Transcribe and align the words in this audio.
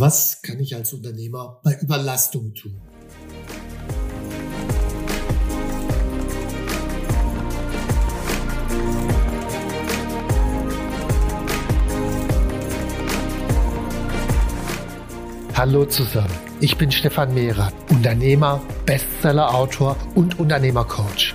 Was 0.00 0.42
kann 0.42 0.60
ich 0.60 0.76
als 0.76 0.92
Unternehmer 0.92 1.58
bei 1.64 1.76
Überlastung 1.80 2.54
tun? 2.54 2.80
Hallo 15.54 15.84
zusammen, 15.86 16.28
ich 16.60 16.76
bin 16.76 16.92
Stefan 16.92 17.34
Mehrer, 17.34 17.72
Unternehmer, 17.90 18.62
Bestseller-Autor 18.86 19.96
und 20.14 20.38
Unternehmercoach. 20.38 21.34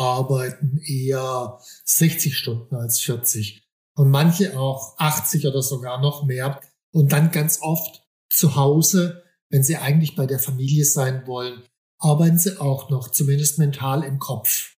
arbeiten 0.00 0.78
eher 0.78 1.58
60 1.84 2.36
Stunden 2.36 2.74
als 2.74 3.00
40 3.00 3.62
und 3.94 4.10
manche 4.10 4.58
auch 4.58 4.98
80 4.98 5.46
oder 5.46 5.62
sogar 5.62 6.00
noch 6.00 6.24
mehr 6.24 6.60
und 6.90 7.12
dann 7.12 7.30
ganz 7.30 7.60
oft 7.60 8.02
zu 8.30 8.56
Hause, 8.56 9.22
wenn 9.50 9.62
sie 9.62 9.76
eigentlich 9.76 10.16
bei 10.16 10.26
der 10.26 10.38
Familie 10.38 10.84
sein 10.84 11.26
wollen, 11.26 11.62
arbeiten 11.98 12.38
sie 12.38 12.58
auch 12.58 12.88
noch, 12.88 13.10
zumindest 13.10 13.58
mental 13.58 14.02
im 14.02 14.18
Kopf. 14.18 14.76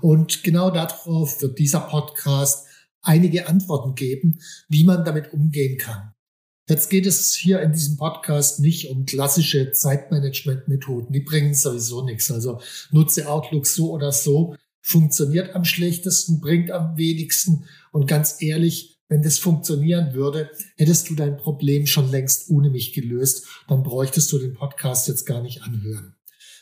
Und 0.00 0.42
genau 0.42 0.70
darauf 0.70 1.40
wird 1.40 1.58
dieser 1.58 1.80
Podcast 1.80 2.66
einige 3.02 3.46
Antworten 3.46 3.94
geben, 3.94 4.40
wie 4.68 4.84
man 4.84 5.04
damit 5.04 5.32
umgehen 5.32 5.78
kann. 5.78 6.15
Jetzt 6.68 6.90
geht 6.90 7.06
es 7.06 7.32
hier 7.32 7.60
in 7.60 7.72
diesem 7.72 7.96
Podcast 7.96 8.58
nicht 8.58 8.90
um 8.90 9.06
klassische 9.06 9.70
Zeitmanagement-Methoden. 9.70 11.12
Die 11.12 11.20
bringen 11.20 11.54
sowieso 11.54 12.04
nichts. 12.04 12.28
Also 12.32 12.60
nutze 12.90 13.28
Outlook 13.30 13.68
so 13.68 13.92
oder 13.92 14.10
so. 14.10 14.56
Funktioniert 14.80 15.54
am 15.54 15.64
schlechtesten, 15.64 16.40
bringt 16.40 16.72
am 16.72 16.96
wenigsten. 16.96 17.66
Und 17.92 18.08
ganz 18.08 18.42
ehrlich, 18.42 19.00
wenn 19.08 19.22
das 19.22 19.38
funktionieren 19.38 20.14
würde, 20.14 20.50
hättest 20.76 21.08
du 21.08 21.14
dein 21.14 21.36
Problem 21.36 21.86
schon 21.86 22.10
längst 22.10 22.50
ohne 22.50 22.70
mich 22.70 22.92
gelöst. 22.92 23.46
Dann 23.68 23.84
bräuchtest 23.84 24.32
du 24.32 24.38
den 24.38 24.54
Podcast 24.54 25.06
jetzt 25.06 25.24
gar 25.24 25.42
nicht 25.42 25.62
anhören. 25.62 26.16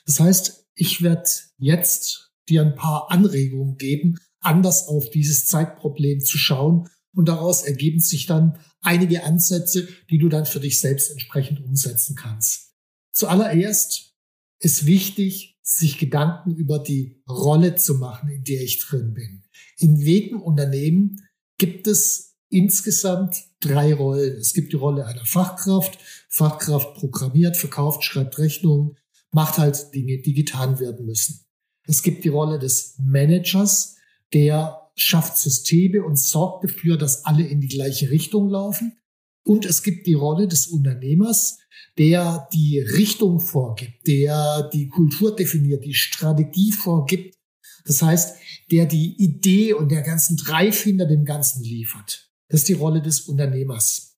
Das 0.04 0.20
heißt, 0.20 0.66
ich 0.74 1.00
werde 1.00 1.30
jetzt 1.56 2.30
dir 2.50 2.60
ein 2.60 2.74
paar 2.74 3.10
Anregungen 3.10 3.78
geben, 3.78 4.18
anders 4.40 4.86
auf 4.86 5.08
dieses 5.08 5.46
Zeitproblem 5.46 6.20
zu 6.20 6.36
schauen 6.36 6.90
und 7.14 7.28
daraus 7.28 7.62
ergeben 7.62 8.00
sich 8.00 8.26
dann 8.26 8.58
einige 8.80 9.24
Ansätze, 9.24 9.88
die 10.10 10.18
du 10.18 10.28
dann 10.28 10.46
für 10.46 10.60
dich 10.60 10.80
selbst 10.80 11.10
entsprechend 11.10 11.64
umsetzen 11.64 12.16
kannst. 12.16 12.74
Zuallererst 13.12 14.14
ist 14.58 14.86
wichtig, 14.86 15.58
sich 15.62 15.98
Gedanken 15.98 16.54
über 16.54 16.78
die 16.78 17.22
Rolle 17.28 17.76
zu 17.76 17.94
machen, 17.94 18.28
in 18.28 18.44
der 18.44 18.62
ich 18.62 18.80
drin 18.80 19.14
bin. 19.14 19.44
In 19.78 19.96
jedem 19.96 20.42
Unternehmen 20.42 21.22
gibt 21.58 21.86
es 21.86 22.36
insgesamt 22.50 23.36
drei 23.60 23.94
Rollen. 23.94 24.36
Es 24.36 24.52
gibt 24.52 24.72
die 24.72 24.76
Rolle 24.76 25.06
einer 25.06 25.24
Fachkraft. 25.24 25.98
Fachkraft 26.28 26.94
programmiert, 26.94 27.56
verkauft, 27.56 28.04
schreibt 28.04 28.38
Rechnungen, 28.38 28.96
macht 29.30 29.58
halt 29.58 29.94
Dinge, 29.94 30.18
die 30.18 30.34
getan 30.34 30.78
werden 30.80 31.06
müssen. 31.06 31.44
Es 31.86 32.02
gibt 32.02 32.24
die 32.24 32.28
Rolle 32.28 32.58
des 32.58 32.96
Managers, 32.98 33.96
der 34.32 34.83
schafft 34.96 35.38
Systeme 35.38 36.02
und 36.02 36.18
sorgt 36.18 36.64
dafür, 36.64 36.96
dass 36.96 37.24
alle 37.24 37.46
in 37.46 37.60
die 37.60 37.68
gleiche 37.68 38.10
Richtung 38.10 38.48
laufen. 38.48 38.96
Und 39.44 39.66
es 39.66 39.82
gibt 39.82 40.06
die 40.06 40.14
Rolle 40.14 40.48
des 40.48 40.68
Unternehmers, 40.68 41.58
der 41.98 42.48
die 42.52 42.80
Richtung 42.80 43.40
vorgibt, 43.40 44.06
der 44.06 44.68
die 44.72 44.88
Kultur 44.88 45.34
definiert, 45.34 45.84
die 45.84 45.94
Strategie 45.94 46.72
vorgibt. 46.72 47.36
Das 47.84 48.00
heißt, 48.02 48.36
der 48.70 48.86
die 48.86 49.14
Idee 49.18 49.74
und 49.74 49.90
der 49.90 50.02
ganzen 50.02 50.36
Drive 50.36 50.82
hinter 50.82 51.06
dem 51.06 51.24
Ganzen 51.24 51.62
liefert. 51.62 52.30
Das 52.48 52.60
ist 52.60 52.68
die 52.68 52.74
Rolle 52.74 53.02
des 53.02 53.22
Unternehmers. 53.22 54.16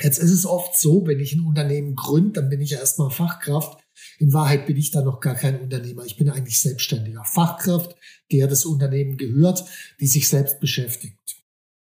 Jetzt 0.00 0.18
ist 0.18 0.32
es 0.32 0.44
oft 0.44 0.78
so, 0.78 1.06
wenn 1.06 1.20
ich 1.20 1.32
ein 1.32 1.46
Unternehmen 1.46 1.94
gründe, 1.94 2.40
dann 2.40 2.50
bin 2.50 2.60
ich 2.60 2.70
ja 2.70 2.78
erstmal 2.78 3.10
Fachkraft. 3.10 3.78
In 4.18 4.32
Wahrheit 4.32 4.66
bin 4.66 4.76
ich 4.76 4.90
da 4.90 5.02
noch 5.02 5.20
gar 5.20 5.34
kein 5.34 5.60
Unternehmer. 5.60 6.04
Ich 6.04 6.16
bin 6.16 6.28
eigentlich 6.28 6.60
selbstständiger 6.60 7.24
Fachkraft, 7.24 7.96
der 8.32 8.46
das 8.46 8.64
Unternehmen 8.64 9.16
gehört, 9.16 9.64
die 10.00 10.06
sich 10.06 10.28
selbst 10.28 10.60
beschäftigt. 10.60 11.18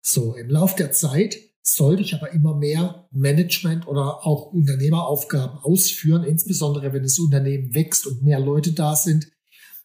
So, 0.02 0.36
im 0.36 0.50
Lauf 0.50 0.76
der 0.76 0.92
Zeit 0.92 1.38
sollte 1.62 2.04
ich 2.04 2.14
aber 2.14 2.32
immer 2.32 2.56
mehr 2.56 3.08
Management 3.12 3.88
oder 3.88 4.26
auch 4.26 4.52
Unternehmeraufgaben 4.52 5.60
ausführen, 5.60 6.24
insbesondere 6.26 6.92
wenn 6.92 7.04
das 7.04 7.20
Unternehmen 7.20 7.74
wächst 7.74 8.06
und 8.06 8.22
mehr 8.22 8.40
Leute 8.40 8.74
da 8.74 8.96
sind. 8.96 9.32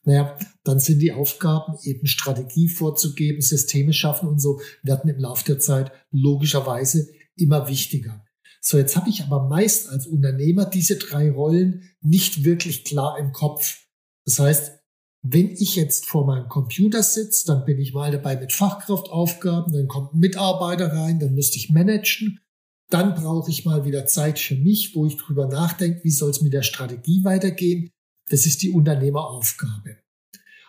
Naja, 0.02 0.36
dann 0.64 0.80
sind 0.80 1.00
die 1.00 1.12
Aufgaben 1.12 1.78
eben 1.84 2.06
Strategie 2.06 2.68
vorzugeben, 2.68 3.40
Systeme 3.40 3.92
schaffen 3.92 4.28
und 4.28 4.40
so 4.40 4.60
werden 4.82 5.08
im 5.08 5.18
Lauf 5.18 5.44
der 5.44 5.60
Zeit 5.60 5.92
logischerweise 6.10 7.08
immer 7.36 7.68
wichtiger. 7.68 8.24
So, 8.60 8.78
jetzt 8.78 8.96
habe 8.96 9.08
ich 9.08 9.22
aber 9.22 9.48
meist 9.48 9.88
als 9.88 10.06
Unternehmer 10.06 10.64
diese 10.66 10.96
drei 10.96 11.30
Rollen 11.30 11.90
nicht 12.00 12.44
wirklich 12.44 12.84
klar 12.84 13.18
im 13.18 13.32
Kopf. 13.32 13.86
Das 14.24 14.38
heißt, 14.38 14.78
wenn 15.22 15.50
ich 15.50 15.76
jetzt 15.76 16.06
vor 16.06 16.26
meinem 16.26 16.48
Computer 16.48 17.02
sitze, 17.02 17.46
dann 17.46 17.64
bin 17.64 17.78
ich 17.78 17.92
mal 17.92 18.10
dabei 18.12 18.36
mit 18.36 18.52
Fachkraftaufgaben, 18.52 19.72
dann 19.72 19.88
kommt 19.88 20.14
ein 20.14 20.20
Mitarbeiter 20.20 20.92
rein, 20.92 21.18
dann 21.18 21.34
müsste 21.34 21.56
ich 21.56 21.70
managen. 21.70 22.40
Dann 22.90 23.14
brauche 23.14 23.50
ich 23.50 23.64
mal 23.64 23.84
wieder 23.84 24.06
Zeit 24.06 24.38
für 24.38 24.54
mich, 24.54 24.94
wo 24.94 25.06
ich 25.06 25.16
drüber 25.16 25.46
nachdenke, 25.46 26.02
wie 26.04 26.10
soll 26.10 26.30
es 26.30 26.40
mit 26.40 26.52
der 26.52 26.62
Strategie 26.62 27.22
weitergehen. 27.24 27.90
Das 28.28 28.46
ist 28.46 28.62
die 28.62 28.70
Unternehmeraufgabe. 28.70 29.98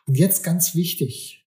Und 0.05 0.15
jetzt 0.15 0.43
ganz 0.43 0.75
wichtig, 0.75 1.47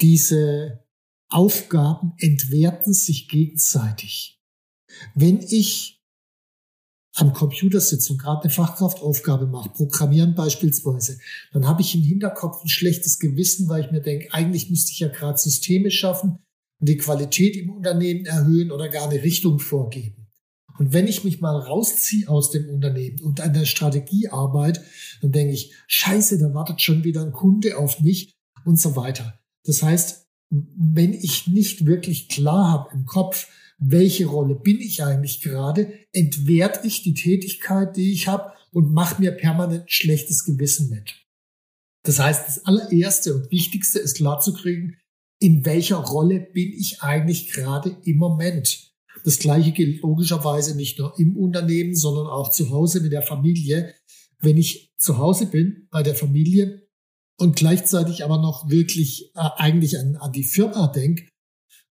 diese 0.00 0.84
Aufgaben 1.28 2.12
entwerten 2.18 2.92
sich 2.92 3.28
gegenseitig. 3.28 4.37
Wenn 5.14 5.40
ich 5.40 6.00
am 7.14 7.32
Computer 7.32 7.80
sitze 7.80 8.12
und 8.12 8.18
gerade 8.18 8.42
eine 8.42 8.50
Fachkraftaufgabe 8.50 9.46
mache, 9.46 9.70
Programmieren 9.70 10.34
beispielsweise, 10.34 11.18
dann 11.52 11.66
habe 11.66 11.82
ich 11.82 11.94
im 11.94 12.02
Hinterkopf 12.02 12.62
ein 12.62 12.68
schlechtes 12.68 13.18
Gewissen, 13.18 13.68
weil 13.68 13.84
ich 13.84 13.90
mir 13.90 14.00
denke, 14.00 14.32
eigentlich 14.32 14.70
müsste 14.70 14.92
ich 14.92 15.00
ja 15.00 15.08
gerade 15.08 15.38
Systeme 15.38 15.90
schaffen 15.90 16.38
und 16.80 16.88
die 16.88 16.96
Qualität 16.96 17.56
im 17.56 17.70
Unternehmen 17.70 18.24
erhöhen 18.24 18.70
oder 18.70 18.88
gar 18.88 19.08
eine 19.08 19.22
Richtung 19.22 19.58
vorgeben. 19.58 20.28
Und 20.78 20.92
wenn 20.92 21.08
ich 21.08 21.24
mich 21.24 21.40
mal 21.40 21.58
rausziehe 21.58 22.28
aus 22.28 22.52
dem 22.52 22.68
Unternehmen 22.68 23.20
und 23.20 23.40
an 23.40 23.52
der 23.52 23.64
Strategie 23.64 24.28
arbeite, 24.28 24.84
dann 25.20 25.32
denke 25.32 25.54
ich, 25.54 25.74
scheiße, 25.88 26.38
da 26.38 26.54
wartet 26.54 26.80
schon 26.80 27.02
wieder 27.02 27.22
ein 27.22 27.32
Kunde 27.32 27.76
auf 27.76 28.00
mich 28.00 28.32
und 28.64 28.78
so 28.78 28.94
weiter. 28.94 29.40
Das 29.64 29.82
heißt, 29.82 30.28
wenn 30.50 31.12
ich 31.12 31.48
nicht 31.48 31.84
wirklich 31.84 32.28
klar 32.28 32.70
habe 32.70 32.94
im 32.94 33.06
Kopf, 33.06 33.48
welche 33.78 34.26
Rolle 34.26 34.56
bin 34.56 34.80
ich 34.80 35.02
eigentlich 35.04 35.40
gerade, 35.40 35.92
entwerte 36.12 36.86
ich 36.86 37.02
die 37.02 37.14
Tätigkeit, 37.14 37.96
die 37.96 38.12
ich 38.12 38.26
habe 38.26 38.52
und 38.72 38.92
mache 38.92 39.20
mir 39.20 39.32
permanent 39.32 39.90
schlechtes 39.90 40.44
Gewissen 40.44 40.90
mit. 40.90 41.14
Das 42.02 42.18
heißt, 42.18 42.48
das 42.48 42.64
allererste 42.64 43.34
und 43.34 43.50
wichtigste 43.50 43.98
ist 43.98 44.16
klarzukriegen, 44.16 44.96
in 45.40 45.64
welcher 45.64 45.96
Rolle 45.96 46.40
bin 46.40 46.72
ich 46.72 47.02
eigentlich 47.02 47.52
gerade 47.52 47.96
im 48.04 48.16
Moment. 48.16 48.92
Das 49.24 49.38
gleiche 49.38 49.72
gilt 49.72 50.02
logischerweise 50.02 50.76
nicht 50.76 50.98
nur 50.98 51.18
im 51.18 51.36
Unternehmen, 51.36 51.94
sondern 51.94 52.26
auch 52.26 52.50
zu 52.50 52.70
Hause 52.70 53.00
mit 53.00 53.12
der 53.12 53.22
Familie. 53.22 53.94
Wenn 54.40 54.56
ich 54.56 54.92
zu 54.96 55.18
Hause 55.18 55.46
bin 55.46 55.88
bei 55.90 56.02
der 56.02 56.14
Familie 56.14 56.88
und 57.36 57.56
gleichzeitig 57.56 58.24
aber 58.24 58.38
noch 58.38 58.68
wirklich 58.68 59.30
äh, 59.34 59.50
eigentlich 59.56 59.98
an, 59.98 60.16
an 60.16 60.32
die 60.32 60.44
Firma 60.44 60.88
denke, 60.88 61.28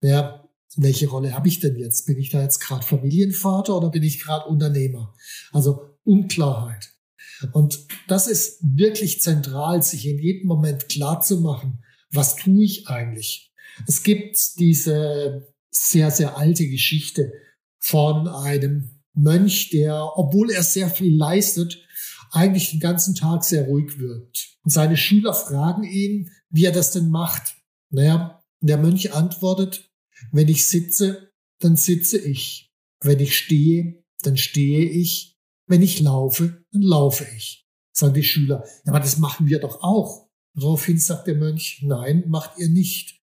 ja, 0.03 0.44
welche 0.77 1.09
Rolle 1.09 1.35
habe 1.35 1.49
ich 1.49 1.61
denn 1.61 1.77
jetzt? 1.77 2.07
Bin 2.07 2.19
ich 2.19 2.31
da 2.31 2.43
jetzt 2.43 2.61
gerade 2.61 2.85
Familienvater 2.85 3.77
oder 3.77 3.91
bin 3.91 4.03
ich 4.03 4.23
gerade 4.23 4.47
Unternehmer? 4.47 5.15
Also 5.53 5.91
Unklarheit. 6.05 6.91
Und 7.53 7.87
das 8.09 8.27
ist 8.27 8.59
wirklich 8.63 9.21
zentral, 9.21 9.83
sich 9.83 10.07
in 10.07 10.19
jedem 10.19 10.47
Moment 10.47 10.89
klar 10.89 11.21
zu 11.21 11.41
machen, 11.41 11.83
was 12.11 12.37
tue 12.37 12.65
ich 12.65 12.89
eigentlich? 12.89 13.53
Es 13.87 14.03
gibt 14.03 14.39
diese 14.59 15.49
sehr, 15.71 16.11
sehr 16.11 16.37
alte 16.39 16.69
Geschichte 16.69 17.33
von 17.81 18.29
einem 18.29 19.03
Mönch, 19.15 19.71
der, 19.71 20.17
obwohl 20.17 20.51
er 20.51 20.63
sehr 20.63 20.89
viel 20.89 21.17
leistet, 21.17 21.81
eigentlich 22.31 22.71
den 22.71 22.81
ganzen 22.81 23.15
Tag 23.15 23.45
sehr 23.45 23.67
ruhig 23.67 23.99
wirkt. 23.99 24.59
Und 24.63 24.71
seine 24.71 24.97
Schüler 24.97 25.35
fragen 25.35 25.85
ihn, 25.85 26.31
wie 26.51 26.65
er 26.65 26.73
das 26.73 26.91
denn 26.93 27.09
macht. 27.09 27.55
Naja, 27.91 28.43
der 28.61 28.79
Mönch 28.79 29.13
antwortet, 29.13 29.91
wenn 30.33 30.49
ich 30.49 30.69
sitze, 30.69 31.33
dann 31.61 31.77
sitze 31.77 32.19
ich. 32.19 32.73
Wenn 33.01 33.21
ich 33.21 33.37
stehe, 33.37 34.05
dann 34.23 34.37
stehe 34.37 34.89
ich. 34.89 35.39
Wenn 35.67 35.83
ich 35.83 36.01
laufe, 36.01 36.65
dann 36.73 36.83
laufe 36.83 37.27
ich. 37.37 37.67
Sagen 37.93 38.15
die 38.15 38.25
Schüler, 38.25 38.65
ja, 38.85 38.93
aber 38.93 39.01
das 39.01 39.19
machen 39.19 39.47
wir 39.47 39.61
doch 39.61 39.83
auch. 39.83 40.29
Daraufhin 40.55 40.99
sagt 40.99 41.27
der 41.27 41.37
Mönch, 41.37 41.81
nein, 41.83 42.25
macht 42.29 42.59
ihr 42.59 42.69
nicht. 42.69 43.23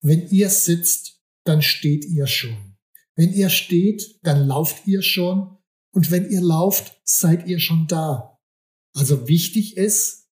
Wenn 0.00 0.28
ihr 0.28 0.50
sitzt, 0.50 1.20
dann 1.44 1.62
steht 1.62 2.04
ihr 2.04 2.26
schon. 2.26 2.76
Wenn 3.16 3.32
ihr 3.32 3.48
steht, 3.48 4.18
dann 4.22 4.46
lauft 4.46 4.86
ihr 4.86 5.02
schon. 5.02 5.56
Und 5.92 6.10
wenn 6.10 6.30
ihr 6.30 6.40
lauft, 6.40 7.00
seid 7.04 7.46
ihr 7.46 7.60
schon 7.60 7.86
da. 7.86 8.38
Also 8.94 9.28
wichtig 9.28 9.76
ist, 9.76 10.23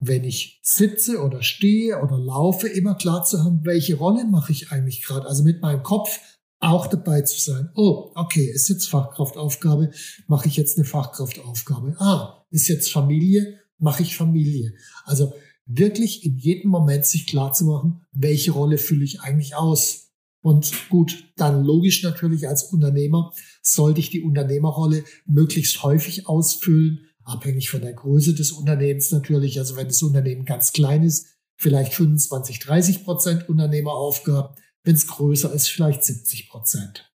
wenn 0.00 0.24
ich 0.24 0.60
sitze 0.62 1.22
oder 1.22 1.42
stehe 1.42 2.00
oder 2.00 2.18
laufe, 2.18 2.68
immer 2.68 2.94
klar 2.94 3.24
zu 3.24 3.42
haben, 3.42 3.60
welche 3.64 3.96
Rolle 3.96 4.24
mache 4.24 4.52
ich 4.52 4.70
eigentlich 4.70 5.02
gerade. 5.02 5.26
Also 5.26 5.42
mit 5.42 5.62
meinem 5.62 5.82
Kopf 5.82 6.18
auch 6.60 6.86
dabei 6.86 7.22
zu 7.22 7.40
sein. 7.40 7.70
Oh, 7.74 8.10
okay, 8.14 8.50
ist 8.50 8.68
jetzt 8.68 8.88
Fachkraftaufgabe, 8.88 9.90
mache 10.26 10.48
ich 10.48 10.56
jetzt 10.56 10.78
eine 10.78 10.86
Fachkraftaufgabe. 10.86 11.96
Ah, 11.98 12.44
ist 12.50 12.68
jetzt 12.68 12.90
Familie, 12.90 13.60
mache 13.78 14.02
ich 14.02 14.16
Familie. 14.16 14.74
Also 15.04 15.32
wirklich 15.66 16.24
in 16.24 16.36
jedem 16.38 16.70
Moment 16.70 17.06
sich 17.06 17.26
klar 17.26 17.52
zu 17.52 17.64
machen, 17.64 18.00
welche 18.12 18.52
Rolle 18.52 18.78
fülle 18.78 19.04
ich 19.04 19.20
eigentlich 19.20 19.56
aus. 19.56 20.12
Und 20.42 20.90
gut, 20.90 21.32
dann 21.36 21.64
logisch 21.64 22.02
natürlich 22.02 22.48
als 22.48 22.64
Unternehmer 22.64 23.32
sollte 23.62 24.00
ich 24.00 24.10
die 24.10 24.22
Unternehmerrolle 24.22 25.04
möglichst 25.24 25.82
häufig 25.82 26.28
ausfüllen, 26.28 27.06
abhängig 27.24 27.70
von 27.70 27.80
der 27.80 27.92
Größe 27.92 28.34
des 28.34 28.52
Unternehmens 28.52 29.10
natürlich. 29.10 29.58
Also 29.58 29.76
wenn 29.76 29.88
das 29.88 30.02
Unternehmen 30.02 30.44
ganz 30.44 30.72
klein 30.72 31.02
ist, 31.02 31.26
vielleicht 31.56 31.94
25, 31.94 32.58
30 32.60 33.04
Prozent 33.04 33.48
Unternehmeraufgaben. 33.48 34.56
Wenn 34.82 34.94
es 34.94 35.06
größer 35.06 35.52
ist, 35.52 35.68
vielleicht 35.68 36.04
70 36.04 36.48
Prozent. 36.48 37.10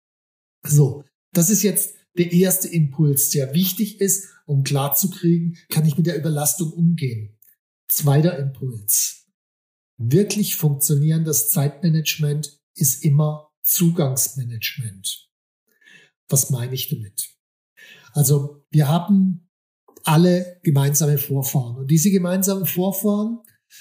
So, 0.62 1.04
das 1.32 1.50
ist 1.50 1.62
jetzt 1.62 1.94
der 2.16 2.32
erste 2.32 2.68
Impuls, 2.68 3.30
der 3.30 3.54
wichtig 3.54 4.00
ist, 4.00 4.28
um 4.46 4.62
klarzukriegen, 4.62 5.58
kann 5.68 5.86
ich 5.86 5.96
mit 5.96 6.06
der 6.06 6.16
Überlastung 6.16 6.72
umgehen. 6.72 7.36
Zweiter 7.88 8.38
Impuls. 8.38 9.26
Wirklich 9.98 10.56
funktionierendes 10.56 11.50
Zeitmanagement 11.50 12.60
ist 12.74 13.04
immer 13.04 13.50
Zugangsmanagement. 13.62 15.28
Was 16.28 16.50
meine 16.50 16.74
ich 16.74 16.88
damit? 16.88 17.30
Also 18.12 18.64
wir 18.70 18.88
haben 18.88 19.45
alle 20.06 20.60
gemeinsame 20.62 21.18
Vorfahren. 21.18 21.76
Und 21.76 21.90
diese 21.90 22.10
gemeinsamen 22.10 22.66
Vorfahren 22.66 23.38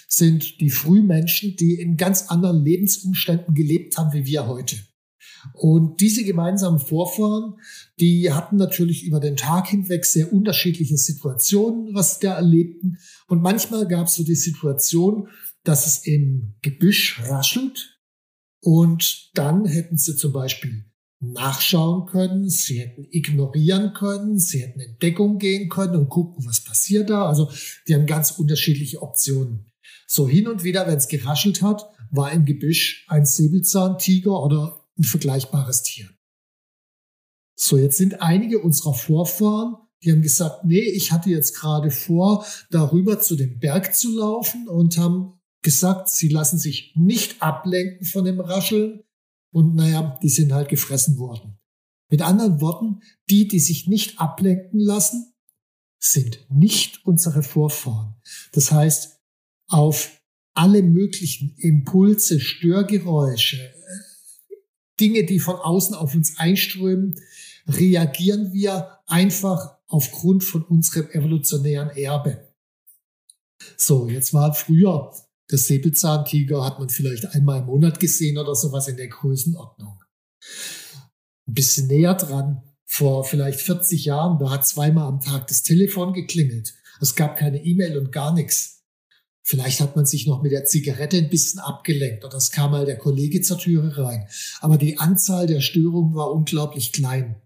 sind 0.07 0.60
die 0.60 0.69
Frühmenschen, 0.69 1.56
die 1.56 1.80
in 1.80 1.98
ganz 1.98 2.27
anderen 2.27 2.63
Lebensumständen 2.63 3.54
gelebt 3.54 3.98
haben 3.98 4.13
wie 4.13 4.25
wir 4.25 4.48
heute. 4.48 4.77
Und 5.54 6.01
diese 6.01 6.24
gemeinsamen 6.24 6.80
Vorfahren, 6.80 7.60
die 8.00 8.31
hatten 8.31 8.56
natürlich 8.57 9.04
über 9.04 9.19
den 9.19 9.36
Tag 9.36 9.68
hinweg 9.68 10.06
sehr 10.06 10.33
unterschiedliche 10.33 10.98
Situationen, 10.98 11.94
was 11.94 12.16
sie 12.16 12.25
da 12.25 12.36
erlebten. 12.36 12.98
Und 13.27 13.42
manchmal 13.42 13.88
gab 13.88 14.07
es 14.07 14.16
so 14.16 14.24
die 14.24 14.36
Situation, 14.36 15.27
dass 15.63 15.86
es 15.86 16.06
im 16.06 16.56
Gebüsch 16.62 17.22
raschelt. 17.27 18.00
Und 18.62 19.30
dann 19.36 19.66
hätten 19.66 19.98
sie 19.98 20.16
zum 20.16 20.33
Beispiel 20.33 20.86
nachschauen 21.33 22.06
können, 22.06 22.50
sie 22.50 22.80
hätten 22.80 23.07
ignorieren 23.10 23.94
können, 23.94 24.39
sie 24.39 24.62
hätten 24.62 24.80
in 24.80 24.98
Deckung 25.00 25.38
gehen 25.38 25.69
können 25.69 25.95
und 25.95 26.10
gucken, 26.10 26.45
was 26.45 26.63
passiert 26.63 27.10
da. 27.10 27.27
Also 27.27 27.50
die 27.88 27.95
haben 27.95 28.06
ganz 28.06 28.31
unterschiedliche 28.31 29.01
Optionen. 29.01 29.72
So 30.07 30.27
hin 30.27 30.48
und 30.48 30.63
wieder, 30.63 30.88
wenn 30.88 30.98
es 30.98 31.07
geraschelt 31.07 31.62
hat, 31.62 31.89
war 32.12 32.31
im 32.31 32.45
Gebüsch 32.45 33.06
ein 33.10 33.25
Säbelzahntiger 33.25 34.42
oder 34.42 34.86
ein 34.98 35.04
vergleichbares 35.04 35.83
Tier. 35.83 36.10
So, 37.56 37.77
jetzt 37.77 37.98
sind 37.98 38.22
einige 38.22 38.60
unserer 38.60 38.94
Vorfahren, 38.94 39.75
die 40.04 40.12
haben 40.12 40.22
gesagt, 40.22 40.66
nee, 40.66 40.81
ich 40.81 41.12
hatte 41.12 41.30
jetzt 41.30 41.56
gerade 41.56 41.89
vor, 41.89 42.45
darüber 42.69 43.19
zu 43.19 43.36
dem 43.36 43.60
Berg 43.60 43.95
zu 43.95 44.16
laufen 44.16 44.68
und 44.68 44.98
haben 44.98 45.39
gesagt, 45.63 46.10
sie 46.10 46.30
lassen 46.30 46.60
sich 46.60 46.94
nicht 46.95 47.42
ablenken 47.42 48.06
von 48.06 48.24
dem 48.24 48.39
Rascheln, 48.39 49.04
und 49.56 49.74
naja, 49.74 50.19
die 50.22 50.28
sind 50.28 50.52
halt 50.52 50.68
gefressen 50.68 51.18
worden. 51.18 51.57
Mit 52.10 52.22
anderen 52.22 52.60
Worten, 52.60 53.00
die, 53.30 53.48
die 53.48 53.60
sich 53.60 53.88
nicht 53.88 54.19
ablenken 54.19 54.81
lassen, 54.81 55.34
sind 55.98 56.46
nicht 56.50 57.06
unsere 57.06 57.42
Vorfahren. 57.42 58.16
Das 58.52 58.74
heißt, 58.74 59.18
auf 59.69 60.22
alle 60.56 60.84
möglichen 60.84 61.56
Impulse, 61.56 62.42
Störgeräusche, 62.42 63.74
Dinge, 65.00 65.24
die 65.24 65.40
von 65.40 65.56
außen 65.56 65.96
auf 65.96 66.13
uns 66.13 66.38
einströmen, 66.38 67.16
reagieren 67.66 68.51
wir 68.51 69.00
einfach 69.08 69.78
aufgrund 69.88 70.44
von 70.44 70.63
unserem 70.63 71.10
evolutionären 71.12 71.92
Erbe. 71.92 72.54
So, 73.78 74.10
jetzt 74.10 74.34
war 74.34 74.54
früher 74.54 75.13
das 75.48 75.68
Säbelzahntiger 75.68 76.64
hat 76.64 76.80
man 76.80 76.90
vielleicht 76.90 77.28
einmal 77.28 77.60
im 77.60 77.66
Monat 77.66 78.00
gesehen 78.00 78.38
oder 78.38 78.56
sowas 78.56 78.88
in 78.88 78.98
der 78.98 79.08
Größenordnung. 79.08 80.00
Ein 81.48 81.54
bisschen 81.54 81.88
näher 81.88 82.16
dran, 82.16 82.64
vor 82.86 83.24
vielleicht 83.26 83.60
40 83.60 84.06
Jahren, 84.06 84.40
da 84.40 84.50
hat 84.50 84.68
zweimal 84.68 85.08
am 85.08 85.20
Tag 85.20 85.48
das 85.48 85.64
Telefon 85.64 86.14
geklingelt. 86.14 86.74
Es 87.02 87.16
gab 87.16 87.38
keine 87.38 87.64
E-Mail 87.64 87.98
und 87.98 88.12
gar 88.12 88.34
nichts. 88.34 88.84
Vielleicht 89.44 89.80
hat 89.80 89.96
man 89.96 90.08
sich 90.08 90.26
noch 90.26 90.42
mit 90.42 90.52
der 90.52 90.66
Zigarette 90.66 91.18
ein 91.18 91.30
bisschen 91.30 91.60
abgelenkt 91.60 92.26
oder 92.26 92.38
es 92.38 92.50
kam 92.50 92.72
mal 92.72 92.86
der 92.86 92.98
Kollege 92.98 93.42
zur 93.42 93.60
Türe 93.60 93.96
rein. 93.98 94.28
Aber 94.60 94.78
die 94.78 94.98
Anzahl 94.98 95.46
der 95.46 95.62
Störungen 95.62 96.16
war 96.16 96.32
unglaublich 96.32 96.94
klein. 96.94 97.42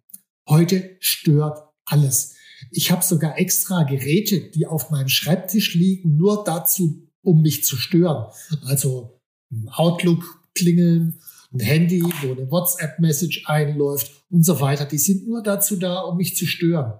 Heute 0.47 0.95
stört 0.99 1.59
alles. 1.83 2.35
Ich 2.71 2.91
habe 2.91 3.03
sogar 3.03 3.37
extra 3.37 3.83
Geräte, 3.83 4.49
die 4.51 4.65
auf 4.65 4.91
meinem 4.91 5.09
Schreibtisch 5.09 5.75
liegen, 5.75 6.15
nur 6.15 6.43
dazu 6.45 7.08
um 7.21 7.41
mich 7.41 7.63
zu 7.63 7.77
stören. 7.77 8.31
Also 8.65 9.21
ein 9.51 9.69
Outlook 9.69 10.43
klingeln, 10.55 11.19
ein 11.51 11.59
Handy, 11.59 12.03
wo 12.03 12.31
eine 12.31 12.49
WhatsApp-Message 12.51 13.43
einläuft 13.47 14.11
und 14.29 14.43
so 14.43 14.59
weiter. 14.59 14.85
Die 14.85 14.97
sind 14.97 15.27
nur 15.27 15.41
dazu 15.41 15.77
da, 15.77 16.01
um 16.01 16.17
mich 16.17 16.35
zu 16.35 16.45
stören. 16.45 16.99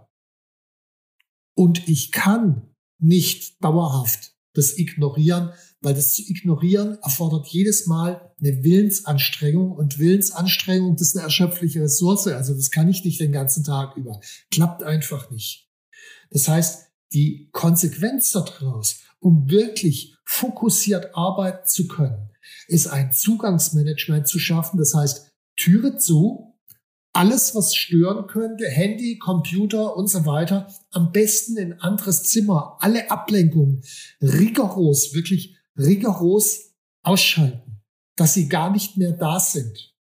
Und 1.55 1.87
ich 1.87 2.11
kann 2.11 2.73
nicht 2.99 3.63
dauerhaft 3.63 4.33
das 4.53 4.77
ignorieren, 4.77 5.51
weil 5.81 5.93
das 5.93 6.15
zu 6.15 6.21
ignorieren 6.23 6.97
erfordert 7.01 7.47
jedes 7.47 7.85
Mal 7.85 8.33
eine 8.39 8.63
Willensanstrengung 8.63 9.71
und 9.71 9.99
Willensanstrengung, 9.99 10.97
das 10.97 11.09
ist 11.09 11.15
eine 11.15 11.23
erschöpfliche 11.23 11.81
Ressource. 11.81 12.27
Also 12.27 12.53
das 12.53 12.71
kann 12.71 12.89
ich 12.89 13.05
nicht 13.05 13.19
den 13.19 13.31
ganzen 13.31 13.63
Tag 13.63 13.95
über. 13.95 14.19
Klappt 14.51 14.83
einfach 14.83 15.31
nicht. 15.31 15.69
Das 16.29 16.47
heißt, 16.47 16.87
die 17.13 17.49
Konsequenz 17.51 18.31
daraus, 18.31 18.99
um 19.19 19.49
wirklich 19.49 20.15
fokussiert 20.25 21.15
arbeiten 21.15 21.67
zu 21.67 21.87
können, 21.87 22.29
ist 22.67 22.87
ein 22.87 23.11
Zugangsmanagement 23.11 24.27
zu 24.27 24.39
schaffen. 24.39 24.77
Das 24.77 24.93
heißt, 24.93 25.31
Türe 25.55 25.97
zu, 25.97 26.55
alles, 27.13 27.55
was 27.55 27.75
stören 27.75 28.27
könnte, 28.27 28.67
Handy, 28.67 29.17
Computer 29.17 29.95
und 29.95 30.07
so 30.07 30.25
weiter, 30.25 30.73
am 30.91 31.11
besten 31.11 31.57
in 31.57 31.73
anderes 31.73 32.23
Zimmer, 32.23 32.77
alle 32.79 33.09
Ablenkungen 33.09 33.83
rigoros, 34.21 35.13
wirklich 35.13 35.57
rigoros 35.77 36.75
ausschalten, 37.03 37.81
dass 38.15 38.35
sie 38.35 38.47
gar 38.47 38.71
nicht 38.71 38.97
mehr 38.97 39.13
da 39.13 39.39
sind. 39.39 39.95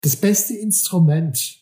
Das 0.00 0.16
beste 0.16 0.54
Instrument, 0.54 1.61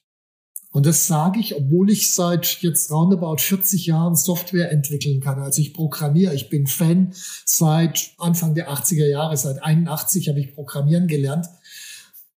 und 0.73 0.87
das 0.87 1.09
sage 1.09 1.41
ich, 1.41 1.57
obwohl 1.57 1.91
ich 1.91 2.15
seit 2.15 2.63
jetzt 2.63 2.93
roundabout 2.93 3.39
40 3.39 3.87
Jahren 3.87 4.15
Software 4.15 4.71
entwickeln 4.71 5.21
kann. 5.21 5.41
Also 5.41 5.61
ich 5.61 5.75
programmiere, 5.75 6.35
ich 6.35 6.49
bin 6.49 6.69
Fan 6.69 7.13
seit 7.45 8.13
Anfang 8.19 8.55
der 8.55 8.71
80er 8.71 9.07
Jahre, 9.07 9.37
seit 9.37 9.63
81 9.63 10.29
habe 10.29 10.39
ich 10.39 10.55
Programmieren 10.55 11.09
gelernt. 11.09 11.47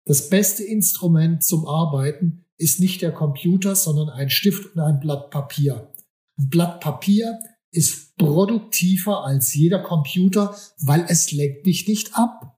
Das 0.06 0.30
beste 0.30 0.64
Instrument 0.64 1.44
zum 1.44 1.68
Arbeiten 1.68 2.46
ist 2.58 2.80
nicht 2.80 3.04
der 3.04 3.12
Computer, 3.12 3.76
sondern 3.76 4.10
ein 4.10 4.32
Stift 4.32 4.74
und 4.74 4.82
ein 4.82 5.00
Blatt 5.00 5.30
Papier. 5.30 5.94
Ein 6.40 6.50
Blatt 6.50 6.80
Papier 6.80 7.38
ist 7.70 8.16
produktiver 8.18 9.26
als 9.26 9.54
jeder 9.54 9.80
Computer, 9.80 10.56
weil 10.80 11.06
es 11.08 11.32
lenkt 11.32 11.68
dich 11.68 11.88
nicht 11.88 12.16
ab. 12.16 12.58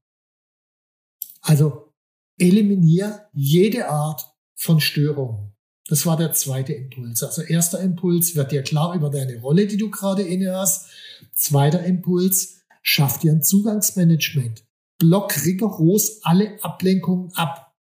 Also 1.42 1.94
eliminiere 2.38 3.28
jede 3.34 3.90
Art 3.90 4.26
von 4.56 4.80
Störungen. 4.80 5.55
Das 5.88 6.06
war 6.06 6.18
der 6.18 6.34
zweite 6.34 6.74
Impuls. 6.74 7.22
Also 7.22 7.44
erster 7.44 7.80
Impuls, 7.80 8.36
wird 8.36 8.52
dir 8.52 8.64
klar 8.64 8.96
über 8.96 9.10
deine 9.10 9.40
Rolle, 9.40 9.68
die 9.68 9.78
du 9.78 9.92
gerade 9.92 10.24
inne 10.24 10.56
hast. 10.56 10.90
Zweiter 11.34 11.84
Impuls, 11.84 12.62
schaff 12.82 13.20
dir 13.20 13.32
ein 13.32 13.44
Zugangsmanagement. 13.44 14.66
Block 14.98 15.46
rigoros 15.46 16.24
alle 16.24 16.64
Ablenkungen 16.64 17.32
ab. 17.36 17.76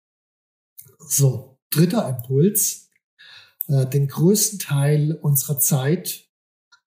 So, 1.00 1.60
dritter 1.70 2.08
Impuls. 2.10 2.90
Äh, 3.68 3.86
den 3.86 4.08
größten 4.08 4.60
Teil 4.60 5.14
unserer 5.22 5.60
Zeit 5.60 6.28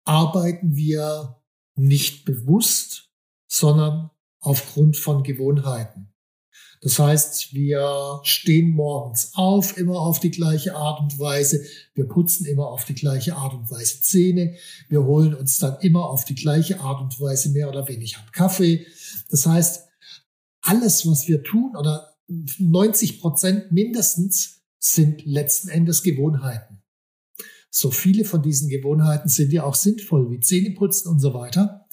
arbeiten 0.04 0.74
wir 0.74 1.40
nicht 1.76 2.24
bewusst, 2.24 3.10
sondern 3.46 4.10
aufgrund 4.40 4.96
von 4.96 5.22
Gewohnheiten. 5.22 6.13
Das 6.84 6.98
heißt, 6.98 7.54
wir 7.54 8.20
stehen 8.24 8.72
morgens 8.72 9.30
auf, 9.32 9.78
immer 9.78 9.98
auf 10.00 10.20
die 10.20 10.30
gleiche 10.30 10.76
Art 10.76 11.00
und 11.00 11.18
Weise. 11.18 11.64
Wir 11.94 12.04
putzen 12.06 12.44
immer 12.44 12.68
auf 12.68 12.84
die 12.84 12.94
gleiche 12.94 13.36
Art 13.36 13.54
und 13.54 13.70
Weise 13.70 14.02
Zähne. 14.02 14.54
Wir 14.90 15.02
holen 15.02 15.34
uns 15.34 15.56
dann 15.56 15.78
immer 15.80 16.04
auf 16.04 16.26
die 16.26 16.34
gleiche 16.34 16.80
Art 16.80 17.00
und 17.00 17.18
Weise 17.18 17.48
mehr 17.48 17.70
oder 17.70 17.88
weniger 17.88 18.18
Kaffee. 18.32 18.86
Das 19.30 19.46
heißt, 19.46 19.88
alles, 20.60 21.06
was 21.06 21.26
wir 21.26 21.42
tun 21.42 21.74
oder 21.74 22.18
90 22.28 23.22
Prozent 23.22 23.72
mindestens 23.72 24.60
sind 24.78 25.24
letzten 25.24 25.70
Endes 25.70 26.02
Gewohnheiten. 26.02 26.82
So 27.70 27.90
viele 27.90 28.26
von 28.26 28.42
diesen 28.42 28.68
Gewohnheiten 28.68 29.30
sind 29.30 29.54
ja 29.54 29.64
auch 29.64 29.74
sinnvoll, 29.74 30.30
wie 30.30 30.40
Zähneputzen 30.40 31.10
und 31.10 31.18
so 31.18 31.32
weiter. 31.32 31.86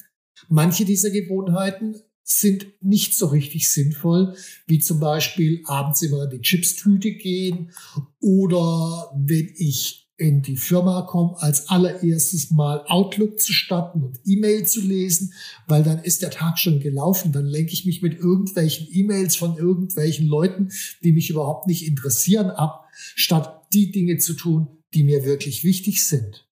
Manche 0.50 0.84
dieser 0.84 1.12
Gewohnheiten 1.12 1.96
sind 2.40 2.68
nicht 2.82 3.16
so 3.16 3.28
richtig 3.28 3.72
sinnvoll, 3.72 4.36
wie 4.68 4.80
zum 4.80 5.00
Beispiel 5.00 5.62
abends 5.66 6.02
immer 6.02 6.24
in 6.26 6.30
die 6.32 6.42
Chipstüte 6.42 7.12
gehen 7.12 7.72
oder 8.20 9.12
wenn 9.16 9.52
ich 9.56 10.02
in 10.22 10.44
die 10.44 10.56
Firma 10.56 11.02
komme, 11.02 11.36
als 11.40 11.68
allererstes 11.70 12.52
mal 12.52 12.84
Outlook 12.86 13.40
zu 13.40 13.54
starten 13.54 14.04
und 14.04 14.20
E-Mail 14.24 14.68
zu 14.68 14.80
lesen, 14.80 15.34
weil 15.68 15.82
dann 15.82 16.04
ist 16.04 16.22
der 16.22 16.30
Tag 16.30 16.60
schon 16.60 16.80
gelaufen. 16.80 17.32
Dann 17.32 17.48
lenke 17.48 17.74
ich 17.74 17.88
mich 17.88 18.04
mit 18.04 18.20
irgendwelchen 18.20 18.88
E-Mails 18.92 19.36
von 19.36 19.58
irgendwelchen 19.58 20.28
Leuten, 20.28 20.70
die 21.04 21.12
mich 21.12 21.32
überhaupt 21.32 21.66
nicht 21.66 21.88
interessieren, 21.88 22.52
ab, 22.52 22.86
statt 22.94 23.64
die 23.74 23.92
Dinge 23.92 24.20
zu 24.20 24.36
tun, 24.36 24.68
die 24.94 25.04
mir 25.04 25.26
wirklich 25.26 25.64
wichtig 25.64 26.06
sind. 26.06 26.48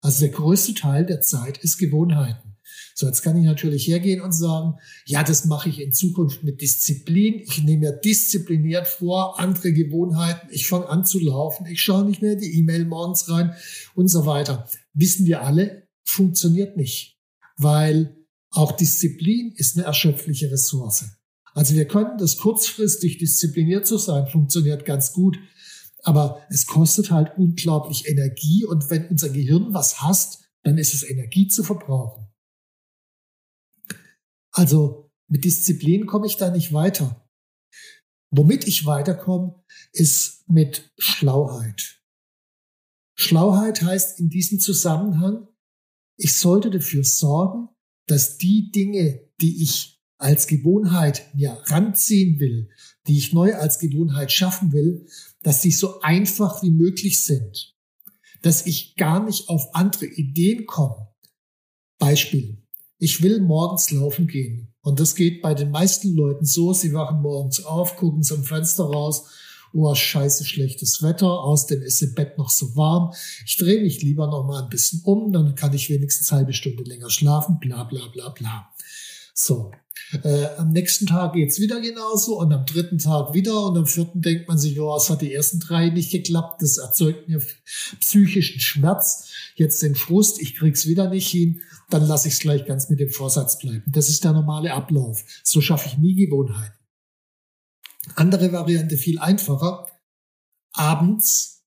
Also 0.00 0.20
der 0.20 0.30
größte 0.30 0.74
Teil 0.74 1.04
der 1.04 1.20
Zeit 1.20 1.58
ist 1.58 1.78
Gewohnheiten. 1.78 2.47
So, 3.00 3.06
jetzt 3.06 3.22
kann 3.22 3.36
ich 3.36 3.44
natürlich 3.44 3.86
hergehen 3.86 4.20
und 4.20 4.32
sagen, 4.32 4.74
ja, 5.06 5.22
das 5.22 5.44
mache 5.44 5.68
ich 5.68 5.80
in 5.80 5.92
Zukunft 5.92 6.42
mit 6.42 6.60
Disziplin. 6.60 7.44
Ich 7.46 7.62
nehme 7.62 7.78
mir 7.78 7.92
diszipliniert 7.92 8.88
vor, 8.88 9.38
andere 9.38 9.72
Gewohnheiten. 9.72 10.48
Ich 10.50 10.66
fange 10.66 10.88
an 10.88 11.04
zu 11.04 11.20
laufen. 11.20 11.64
Ich 11.66 11.80
schaue 11.80 12.04
nicht 12.04 12.22
mehr 12.22 12.34
die 12.34 12.58
E-Mail 12.58 12.86
morgens 12.86 13.30
rein 13.30 13.54
und 13.94 14.08
so 14.08 14.26
weiter. 14.26 14.68
Wissen 14.94 15.26
wir 15.26 15.42
alle, 15.42 15.86
funktioniert 16.04 16.76
nicht, 16.76 17.20
weil 17.56 18.16
auch 18.50 18.72
Disziplin 18.72 19.52
ist 19.54 19.76
eine 19.76 19.86
erschöpfliche 19.86 20.50
Ressource. 20.50 21.04
Also 21.54 21.76
wir 21.76 21.86
können 21.86 22.18
das 22.18 22.36
kurzfristig 22.36 23.18
diszipliniert 23.18 23.86
zu 23.86 23.96
sein, 23.98 24.26
funktioniert 24.26 24.84
ganz 24.84 25.12
gut. 25.12 25.38
Aber 26.02 26.42
es 26.50 26.66
kostet 26.66 27.12
halt 27.12 27.38
unglaublich 27.38 28.08
Energie 28.08 28.64
und 28.64 28.90
wenn 28.90 29.06
unser 29.06 29.28
Gehirn 29.28 29.72
was 29.72 30.02
hasst, 30.02 30.48
dann 30.64 30.78
ist 30.78 30.94
es 30.94 31.08
Energie 31.08 31.46
zu 31.46 31.62
verbrauchen. 31.62 32.27
Also 34.58 35.08
mit 35.28 35.44
Disziplin 35.44 36.06
komme 36.06 36.26
ich 36.26 36.36
da 36.36 36.50
nicht 36.50 36.72
weiter. 36.72 37.24
Womit 38.30 38.66
ich 38.66 38.86
weiterkomme, 38.86 39.62
ist 39.92 40.50
mit 40.50 40.92
Schlauheit. 40.98 42.02
Schlauheit 43.14 43.82
heißt 43.82 44.18
in 44.18 44.30
diesem 44.30 44.58
Zusammenhang, 44.58 45.46
ich 46.16 46.34
sollte 46.34 46.70
dafür 46.70 47.04
sorgen, 47.04 47.68
dass 48.08 48.36
die 48.36 48.72
Dinge, 48.72 49.30
die 49.40 49.62
ich 49.62 50.02
als 50.16 50.48
Gewohnheit 50.48 51.32
mir 51.36 51.62
ranziehen 51.66 52.40
will, 52.40 52.68
die 53.06 53.16
ich 53.16 53.32
neu 53.32 53.54
als 53.54 53.78
Gewohnheit 53.78 54.32
schaffen 54.32 54.72
will, 54.72 55.06
dass 55.44 55.62
sie 55.62 55.70
so 55.70 56.00
einfach 56.00 56.64
wie 56.64 56.72
möglich 56.72 57.22
sind. 57.24 57.76
Dass 58.42 58.66
ich 58.66 58.96
gar 58.96 59.24
nicht 59.24 59.48
auf 59.50 59.72
andere 59.76 60.06
Ideen 60.06 60.66
komme. 60.66 61.14
Beispiel 61.98 62.67
ich 62.98 63.22
will 63.22 63.40
morgens 63.40 63.90
laufen 63.90 64.26
gehen. 64.26 64.72
Und 64.80 65.00
das 65.00 65.14
geht 65.14 65.42
bei 65.42 65.54
den 65.54 65.70
meisten 65.70 66.14
Leuten 66.14 66.44
so, 66.44 66.72
sie 66.72 66.92
wachen 66.92 67.20
morgens 67.20 67.64
auf, 67.64 67.96
gucken 67.96 68.22
zum 68.22 68.44
Fenster 68.44 68.84
raus, 68.84 69.26
oh, 69.72 69.94
scheiße, 69.94 70.44
schlechtes 70.44 71.02
Wetter, 71.02 71.26
außerdem 71.26 71.82
ist 71.82 72.00
im 72.02 72.14
Bett 72.14 72.38
noch 72.38 72.50
so 72.50 72.74
warm. 72.74 73.12
Ich 73.44 73.56
drehe 73.56 73.82
mich 73.82 74.02
lieber 74.02 74.26
noch 74.26 74.46
mal 74.46 74.62
ein 74.62 74.70
bisschen 74.70 75.02
um, 75.04 75.32
dann 75.32 75.54
kann 75.54 75.74
ich 75.74 75.90
wenigstens 75.90 76.32
halbe 76.32 76.52
Stunde 76.52 76.84
länger 76.84 77.10
schlafen, 77.10 77.58
bla 77.60 77.84
bla 77.84 78.08
bla 78.08 78.30
bla. 78.30 78.70
So, 79.34 79.70
äh, 80.24 80.46
am 80.56 80.70
nächsten 80.70 81.06
Tag 81.06 81.34
geht's 81.34 81.60
wieder 81.60 81.80
genauso 81.80 82.38
und 82.38 82.52
am 82.52 82.64
dritten 82.64 82.98
Tag 82.98 83.34
wieder 83.34 83.64
und 83.66 83.76
am 83.76 83.86
vierten 83.86 84.22
denkt 84.22 84.48
man 84.48 84.58
sich, 84.58 84.78
oh, 84.80 84.96
es 84.96 85.10
hat 85.10 85.22
die 85.22 85.34
ersten 85.34 85.60
drei 85.60 85.90
nicht 85.90 86.10
geklappt, 86.10 86.62
das 86.62 86.78
erzeugt 86.78 87.28
mir 87.28 87.42
psychischen 88.00 88.60
Schmerz, 88.60 89.28
jetzt 89.56 89.82
den 89.82 89.94
Frust, 89.94 90.40
ich 90.40 90.54
krieg's 90.54 90.86
wieder 90.86 91.10
nicht 91.10 91.28
hin, 91.28 91.60
dann 91.90 92.06
lasse 92.06 92.28
ich 92.28 92.34
es 92.34 92.40
gleich 92.40 92.66
ganz 92.66 92.88
mit 92.88 93.00
dem 93.00 93.10
Vorsatz 93.10 93.58
bleiben. 93.58 93.84
Das 93.86 94.08
ist 94.08 94.24
der 94.24 94.32
normale 94.32 94.72
Ablauf. 94.72 95.24
So 95.42 95.60
schaffe 95.60 95.88
ich 95.88 95.98
nie 95.98 96.14
Gewohnheiten. 96.14 96.74
Andere 98.14 98.52
Variante 98.52 98.96
viel 98.96 99.18
einfacher. 99.18 99.86
Abends 100.72 101.64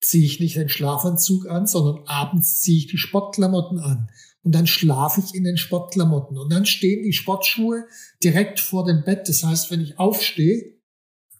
ziehe 0.00 0.24
ich 0.24 0.40
nicht 0.40 0.56
den 0.56 0.68
Schlafanzug 0.68 1.48
an, 1.48 1.66
sondern 1.66 2.06
abends 2.06 2.60
ziehe 2.60 2.78
ich 2.78 2.86
die 2.86 2.98
Sportklamotten 2.98 3.78
an 3.78 4.10
und 4.48 4.52
dann 4.52 4.66
schlafe 4.66 5.20
ich 5.20 5.34
in 5.34 5.44
den 5.44 5.58
Sportklamotten. 5.58 6.38
Und 6.38 6.50
dann 6.50 6.64
stehen 6.64 7.02
die 7.02 7.12
Sportschuhe 7.12 7.84
direkt 8.24 8.60
vor 8.60 8.86
dem 8.86 9.04
Bett. 9.04 9.28
Das 9.28 9.44
heißt, 9.44 9.70
wenn 9.70 9.82
ich 9.82 9.98
aufstehe, 9.98 10.80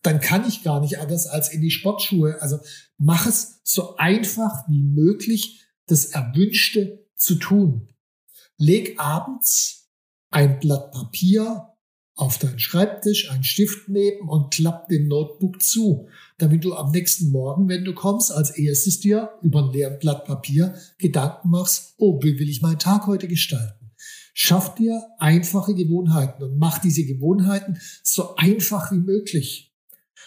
dann 0.03 0.21
kann 0.21 0.47
ich 0.47 0.63
gar 0.63 0.79
nicht 0.83 0.99
anders 0.99 1.27
als 1.27 1.51
in 1.51 1.63
die 1.63 1.71
Sportschuhe. 1.71 2.37
Also 2.43 2.59
mach 2.99 3.25
es 3.25 3.63
so 3.65 3.97
einfach 3.97 4.69
wie 4.69 4.83
möglich, 4.83 5.65
das 5.87 6.05
Erwünschte 6.05 7.09
zu 7.17 7.37
tun. 7.37 7.89
Leg 8.59 9.01
abends 9.01 9.89
ein 10.29 10.61
Blatt 10.61 10.93
Papier 10.93 11.68
auf 12.19 12.37
deinen 12.37 12.59
Schreibtisch, 12.59 13.31
einen 13.31 13.45
Stift 13.45 13.89
neben 13.89 14.29
und 14.29 14.53
klapp 14.53 14.89
den 14.89 15.07
Notebook 15.07 15.63
zu, 15.63 16.09
damit 16.37 16.65
du 16.65 16.75
am 16.75 16.91
nächsten 16.91 17.31
Morgen, 17.31 17.69
wenn 17.69 17.85
du 17.85 17.95
kommst, 17.95 18.33
als 18.33 18.51
erstes 18.51 18.99
dir 18.99 19.31
über 19.41 19.65
ein 19.65 19.73
leeren 19.73 20.01
Blatt 20.01 20.25
Papier 20.25 20.75
Gedanken 20.99 21.51
machst, 21.51 21.95
oh, 21.97 22.21
wie 22.21 22.37
will 22.41 22.49
ich 22.49 22.61
meinen 22.61 22.81
Tag 22.81 23.07
heute 23.07 23.29
gestalten? 23.29 23.93
Schaff 24.35 24.75
dir 24.75 25.01
einfache 25.19 25.75
Gewohnheiten 25.75 26.43
und 26.43 26.59
mach 26.59 26.79
diese 26.79 27.05
Gewohnheiten 27.05 27.79
so 28.03 28.35
einfach 28.35 28.91
wie 28.91 28.99
möglich. 28.99 29.73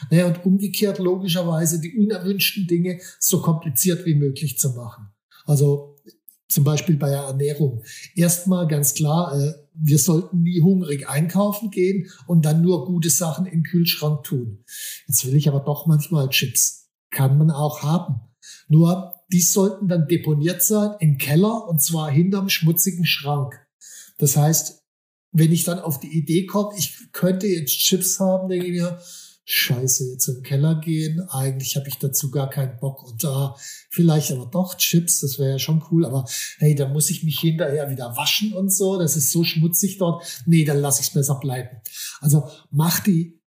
Naja, 0.09 0.27
und 0.27 0.45
umgekehrt 0.45 0.97
logischerweise 0.97 1.81
die 1.81 1.97
unerwünschten 1.97 2.67
Dinge 2.67 3.01
so 3.19 3.41
kompliziert 3.41 4.05
wie 4.05 4.15
möglich 4.15 4.57
zu 4.57 4.69
machen. 4.69 5.09
Also 5.45 5.97
zum 6.47 6.63
Beispiel 6.63 6.95
bei 6.95 7.09
der 7.09 7.23
Ernährung. 7.23 7.83
Erstmal 8.15 8.67
ganz 8.67 8.93
klar, 8.93 9.37
äh, 9.37 9.53
wir 9.73 9.97
sollten 9.97 10.43
nie 10.43 10.61
hungrig 10.61 11.07
einkaufen 11.07 11.71
gehen 11.71 12.09
und 12.27 12.45
dann 12.45 12.61
nur 12.61 12.85
gute 12.85 13.09
Sachen 13.09 13.45
den 13.45 13.63
Kühlschrank 13.63 14.23
tun. 14.23 14.63
Jetzt 15.07 15.25
will 15.25 15.35
ich 15.35 15.47
aber 15.47 15.61
doch 15.61 15.85
manchmal 15.85 16.29
Chips. 16.29 16.89
Kann 17.09 17.37
man 17.37 17.51
auch 17.51 17.83
haben. 17.83 18.21
Nur, 18.67 19.15
die 19.31 19.41
sollten 19.41 19.87
dann 19.87 20.07
deponiert 20.07 20.61
sein 20.61 20.95
im 20.99 21.17
Keller 21.17 21.67
und 21.67 21.81
zwar 21.81 22.09
hinterm 22.09 22.49
schmutzigen 22.49 23.05
Schrank. 23.05 23.53
Das 24.17 24.37
heißt, 24.37 24.81
wenn 25.31 25.51
ich 25.51 25.63
dann 25.63 25.79
auf 25.79 25.99
die 25.99 26.17
Idee 26.17 26.45
komme, 26.45 26.77
ich 26.77 27.11
könnte 27.11 27.47
jetzt 27.47 27.71
Chips 27.71 28.19
haben, 28.19 28.49
denke 28.49 28.67
ich 28.67 28.73
mir, 28.73 28.99
Scheiße, 29.45 30.11
jetzt 30.11 30.27
im 30.27 30.43
Keller 30.43 30.79
gehen. 30.79 31.21
Eigentlich 31.29 31.75
habe 31.75 31.87
ich 31.87 31.97
dazu 31.97 32.29
gar 32.31 32.49
keinen 32.49 32.79
Bock. 32.79 33.03
Und 33.03 33.23
da 33.23 33.55
vielleicht 33.89 34.31
aber 34.31 34.45
doch 34.45 34.77
Chips, 34.77 35.21
das 35.21 35.39
wäre 35.39 35.51
ja 35.51 35.59
schon 35.59 35.83
cool. 35.91 36.05
Aber 36.05 36.25
hey, 36.59 36.75
da 36.75 36.87
muss 36.87 37.09
ich 37.09 37.23
mich 37.23 37.39
hinterher 37.39 37.89
wieder 37.89 38.15
waschen 38.15 38.53
und 38.53 38.71
so. 38.71 38.99
Das 38.99 39.17
ist 39.17 39.31
so 39.31 39.43
schmutzig 39.43 39.97
dort. 39.97 40.23
Nee, 40.45 40.63
dann 40.63 40.79
lasse 40.79 41.01
ich 41.01 41.07
es 41.07 41.13
besser 41.13 41.39
bleiben. 41.39 41.81
Also 42.19 42.47
mach 42.69 42.99
die 42.99 43.39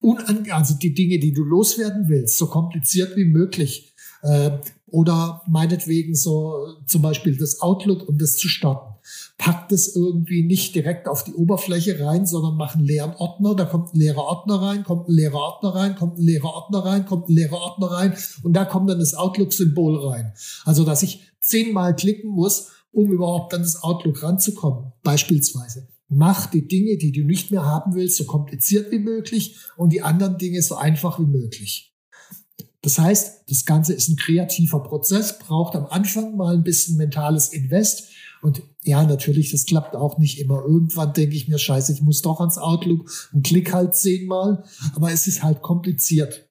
unan 0.00 0.50
also 0.50 0.74
die 0.74 0.94
Dinge, 0.94 1.18
die 1.18 1.32
du 1.32 1.42
loswerden 1.42 2.08
willst, 2.08 2.38
so 2.38 2.46
kompliziert 2.46 3.16
wie 3.16 3.24
möglich. 3.24 3.94
Äh, 4.22 4.58
oder 4.86 5.42
meinetwegen 5.48 6.14
so 6.14 6.78
zum 6.86 7.02
Beispiel 7.02 7.36
das 7.36 7.60
Outlook, 7.60 8.08
um 8.08 8.18
das 8.18 8.36
zu 8.36 8.48
starten 8.48 8.93
packt 9.38 9.72
es 9.72 9.94
irgendwie 9.94 10.42
nicht 10.42 10.74
direkt 10.74 11.08
auf 11.08 11.24
die 11.24 11.34
Oberfläche 11.34 12.00
rein, 12.04 12.26
sondern 12.26 12.56
mach 12.56 12.74
einen 12.74 12.84
leeren 12.84 13.14
Ordner, 13.16 13.54
da 13.54 13.64
kommt 13.64 13.94
ein 13.94 13.98
leerer 13.98 14.24
Ordner 14.24 14.62
rein, 14.62 14.84
kommt 14.84 15.08
ein 15.08 15.12
leerer 15.12 15.40
Ordner 15.40 15.74
rein, 15.74 15.94
kommt 15.96 16.18
ein 16.18 16.24
leerer 16.24 16.54
Ordner 16.54 16.78
rein, 16.84 17.06
kommt 17.06 17.28
ein 17.28 17.34
leerer 17.34 17.60
Ordner 17.60 17.86
rein 17.90 18.16
und 18.42 18.52
da 18.54 18.64
kommt 18.64 18.90
dann 18.90 18.98
das 18.98 19.14
Outlook-Symbol 19.14 20.08
rein. 20.08 20.32
Also, 20.64 20.84
dass 20.84 21.02
ich 21.02 21.22
zehnmal 21.40 21.94
klicken 21.94 22.30
muss, 22.30 22.68
um 22.92 23.10
überhaupt 23.10 23.52
an 23.54 23.62
das 23.62 23.82
Outlook 23.82 24.22
ranzukommen, 24.22 24.92
beispielsweise. 25.02 25.88
Mach 26.08 26.46
die 26.46 26.68
Dinge, 26.68 26.96
die 26.96 27.12
du 27.12 27.24
nicht 27.24 27.50
mehr 27.50 27.64
haben 27.64 27.94
willst, 27.94 28.18
so 28.18 28.24
kompliziert 28.24 28.92
wie 28.92 28.98
möglich 28.98 29.56
und 29.76 29.92
die 29.92 30.02
anderen 30.02 30.38
Dinge 30.38 30.62
so 30.62 30.76
einfach 30.76 31.18
wie 31.18 31.26
möglich. 31.26 31.94
Das 32.82 32.98
heißt, 32.98 33.44
das 33.48 33.64
Ganze 33.64 33.94
ist 33.94 34.10
ein 34.10 34.16
kreativer 34.16 34.82
Prozess, 34.82 35.38
braucht 35.38 35.74
am 35.74 35.86
Anfang 35.86 36.36
mal 36.36 36.54
ein 36.54 36.62
bisschen 36.62 36.98
mentales 36.98 37.48
Invest. 37.48 38.10
Und 38.44 38.62
ja, 38.82 39.02
natürlich, 39.04 39.52
das 39.52 39.64
klappt 39.64 39.96
auch 39.96 40.18
nicht 40.18 40.38
immer. 40.38 40.62
Irgendwann 40.66 41.14
denke 41.14 41.34
ich 41.34 41.48
mir, 41.48 41.58
scheiße, 41.58 41.94
ich 41.94 42.02
muss 42.02 42.20
doch 42.20 42.40
ans 42.40 42.58
Outlook 42.58 43.10
und 43.32 43.46
klick 43.46 43.72
halt 43.72 43.94
zehnmal. 43.94 44.62
Aber 44.94 45.10
es 45.10 45.26
ist 45.26 45.42
halt 45.42 45.62
kompliziert. 45.62 46.46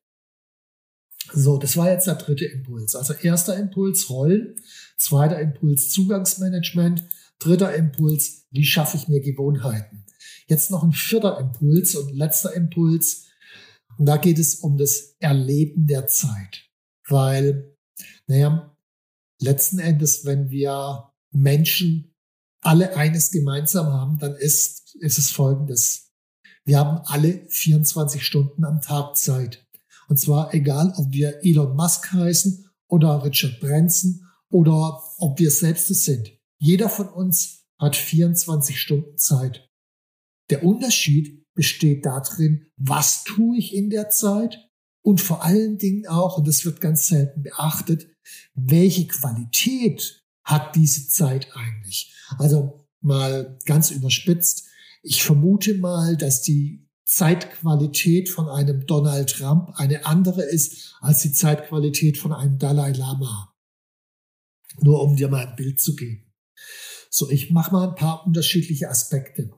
So, 1.31 1.59
das 1.59 1.77
war 1.77 1.91
jetzt 1.91 2.07
der 2.07 2.15
dritte 2.15 2.45
Impuls. 2.45 2.95
Also 2.95 3.13
erster 3.13 3.55
Impuls 3.57 4.09
Rollen, 4.09 4.55
zweiter 4.97 5.39
Impuls 5.39 5.91
Zugangsmanagement, 5.91 7.07
dritter 7.37 7.75
Impuls, 7.75 8.47
wie 8.49 8.65
schaffe 8.65 8.97
ich 8.97 9.07
mir 9.07 9.21
Gewohnheiten. 9.21 10.03
Jetzt 10.47 10.71
noch 10.71 10.83
ein 10.83 10.93
vierter 10.93 11.39
Impuls 11.39 11.93
und 11.93 12.11
letzter 12.11 12.55
Impuls, 12.55 13.27
und 13.99 14.07
da 14.07 14.17
geht 14.17 14.39
es 14.39 14.55
um 14.55 14.79
das 14.79 15.15
Erleben 15.19 15.85
der 15.85 16.07
Zeit. 16.07 16.71
Weil, 17.07 17.77
naja, 18.25 18.75
letzten 19.39 19.77
Endes, 19.77 20.25
wenn 20.25 20.49
wir 20.49 21.12
Menschen 21.35 22.13
alle 22.61 22.95
eines 22.95 23.31
gemeinsam 23.31 23.87
haben, 23.87 24.19
dann 24.19 24.35
ist, 24.35 24.95
ist 24.95 25.17
es 25.17 25.31
folgendes. 25.31 26.11
Wir 26.65 26.79
haben 26.79 27.01
alle 27.05 27.45
24 27.49 28.25
Stunden 28.25 28.63
am 28.63 28.81
Tag 28.81 29.17
Zeit. 29.17 29.67
Und 30.07 30.17
zwar 30.17 30.53
egal, 30.53 30.93
ob 30.97 31.11
wir 31.11 31.43
Elon 31.43 31.75
Musk 31.75 32.11
heißen 32.13 32.69
oder 32.87 33.23
Richard 33.23 33.59
Branson 33.59 34.25
oder 34.49 35.01
ob 35.17 35.39
wir 35.39 35.51
selbst 35.51 35.89
es 35.89 36.05
sind. 36.05 36.31
Jeder 36.59 36.89
von 36.89 37.09
uns 37.09 37.65
hat 37.79 37.95
24 37.95 38.79
Stunden 38.79 39.17
Zeit. 39.17 39.69
Der 40.49 40.63
Unterschied 40.63 41.45
besteht 41.55 42.05
darin, 42.05 42.67
was 42.77 43.23
tue 43.23 43.57
ich 43.57 43.73
in 43.73 43.89
der 43.89 44.09
Zeit 44.09 44.57
und 45.03 45.19
vor 45.19 45.43
allen 45.43 45.77
Dingen 45.77 46.07
auch, 46.07 46.37
und 46.37 46.47
das 46.47 46.65
wird 46.65 46.79
ganz 46.79 47.07
selten 47.07 47.43
beachtet, 47.43 48.07
welche 48.53 49.07
Qualität 49.07 50.22
hat 50.43 50.75
diese 50.75 51.07
Zeit 51.07 51.47
eigentlich? 51.55 52.13
Also 52.37 52.87
mal 53.01 53.57
ganz 53.65 53.91
überspitzt. 53.91 54.65
Ich 55.01 55.23
vermute 55.23 55.75
mal, 55.75 56.17
dass 56.17 56.41
die 56.41 56.89
Zeitqualität 57.05 58.29
von 58.29 58.49
einem 58.49 58.85
Donald 58.85 59.29
Trump 59.29 59.73
eine 59.75 60.05
andere 60.05 60.43
ist 60.43 60.95
als 61.01 61.21
die 61.21 61.33
Zeitqualität 61.33 62.17
von 62.17 62.33
einem 62.33 62.57
Dalai 62.57 62.91
Lama. 62.91 63.53
Nur 64.79 65.01
um 65.03 65.15
dir 65.15 65.27
mal 65.27 65.47
ein 65.47 65.55
Bild 65.55 65.79
zu 65.79 65.95
geben. 65.95 66.33
So, 67.09 67.29
ich 67.29 67.51
mache 67.51 67.71
mal 67.71 67.89
ein 67.89 67.95
paar 67.95 68.25
unterschiedliche 68.25 68.89
Aspekte. 68.89 69.51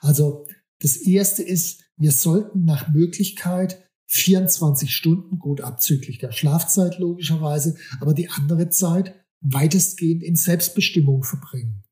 Also 0.00 0.46
das 0.78 0.96
erste 0.96 1.42
ist, 1.42 1.82
wir 1.96 2.12
sollten 2.12 2.64
nach 2.64 2.88
Möglichkeit 2.88 3.90
24 4.06 4.94
Stunden, 4.94 5.38
gut 5.38 5.60
abzüglich 5.60 6.18
der 6.18 6.32
Schlafzeit 6.32 6.98
logischerweise, 6.98 7.76
aber 8.00 8.14
die 8.14 8.30
andere 8.30 8.70
Zeit 8.70 9.25
weitestgehend 9.40 10.22
in 10.22 10.36
Selbstbestimmung 10.36 11.22
verbringen. 11.22 11.84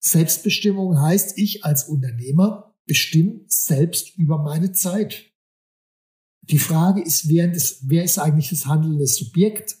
Selbstbestimmung 0.00 1.00
heißt, 1.00 1.38
ich 1.38 1.64
als 1.64 1.84
Unternehmer 1.84 2.74
bestimme 2.86 3.44
selbst 3.46 4.16
über 4.16 4.38
meine 4.42 4.72
Zeit. 4.72 5.30
Die 6.42 6.58
Frage 6.58 7.02
ist, 7.02 7.28
wer 7.28 7.52
ist, 7.52 7.88
wer 7.88 8.02
ist 8.02 8.18
eigentlich 8.18 8.50
das 8.50 8.66
handelnde 8.66 9.06
Subjekt? 9.06 9.76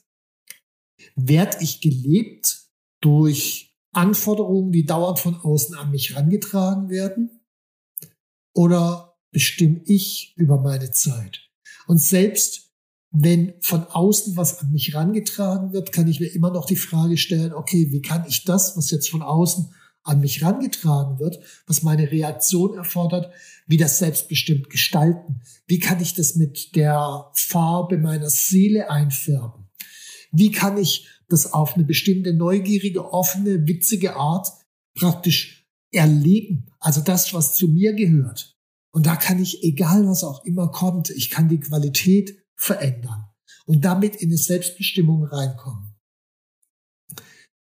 Werd 1.16 1.60
ich 1.60 1.80
gelebt 1.80 2.68
durch 3.00 3.76
Anforderungen, 3.90 4.70
die 4.70 4.86
dauernd 4.86 5.18
von 5.18 5.34
außen 5.34 5.74
an 5.74 5.90
mich 5.90 6.10
herangetragen 6.10 6.88
werden? 6.88 7.42
oder 8.54 9.18
bestimme 9.30 9.80
ich 9.86 10.34
über 10.36 10.60
meine 10.60 10.90
Zeit? 10.90 11.40
Und 11.86 11.98
selbst 11.98 12.61
wenn 13.12 13.54
von 13.60 13.84
außen 13.84 14.36
was 14.36 14.60
an 14.60 14.72
mich 14.72 14.94
rangetragen 14.94 15.72
wird, 15.72 15.92
kann 15.92 16.08
ich 16.08 16.20
mir 16.20 16.28
immer 16.28 16.50
noch 16.50 16.66
die 16.66 16.76
Frage 16.76 17.16
stellen, 17.16 17.52
okay, 17.52 17.92
wie 17.92 18.02
kann 18.02 18.24
ich 18.26 18.44
das, 18.44 18.76
was 18.76 18.90
jetzt 18.90 19.10
von 19.10 19.22
außen 19.22 19.72
an 20.02 20.20
mich 20.20 20.42
rangetragen 20.42 21.18
wird, 21.20 21.38
was 21.66 21.82
meine 21.82 22.10
Reaktion 22.10 22.74
erfordert, 22.74 23.32
wieder 23.66 23.86
selbstbestimmt 23.86 24.70
gestalten? 24.70 25.42
Wie 25.66 25.78
kann 25.78 26.00
ich 26.00 26.14
das 26.14 26.34
mit 26.34 26.74
der 26.74 27.30
Farbe 27.34 27.98
meiner 27.98 28.30
Seele 28.30 28.90
einfärben? 28.90 29.68
Wie 30.32 30.50
kann 30.50 30.78
ich 30.78 31.06
das 31.28 31.52
auf 31.52 31.74
eine 31.74 31.84
bestimmte 31.84 32.32
neugierige, 32.34 33.12
offene, 33.12 33.66
witzige 33.66 34.16
Art 34.16 34.48
praktisch 34.94 35.66
erleben. 35.90 36.66
Also 36.78 37.00
das, 37.00 37.32
was 37.34 37.54
zu 37.54 37.68
mir 37.68 37.94
gehört. 37.94 38.56
Und 38.92 39.06
da 39.06 39.16
kann 39.16 39.40
ich, 39.40 39.62
egal 39.64 40.06
was 40.06 40.24
auch 40.24 40.44
immer 40.44 40.70
kommt, 40.70 41.10
ich 41.10 41.30
kann 41.30 41.48
die 41.48 41.60
Qualität 41.60 42.41
verändern 42.62 43.24
und 43.66 43.84
damit 43.84 44.14
in 44.16 44.28
eine 44.28 44.38
Selbstbestimmung 44.38 45.24
reinkommen. 45.24 45.96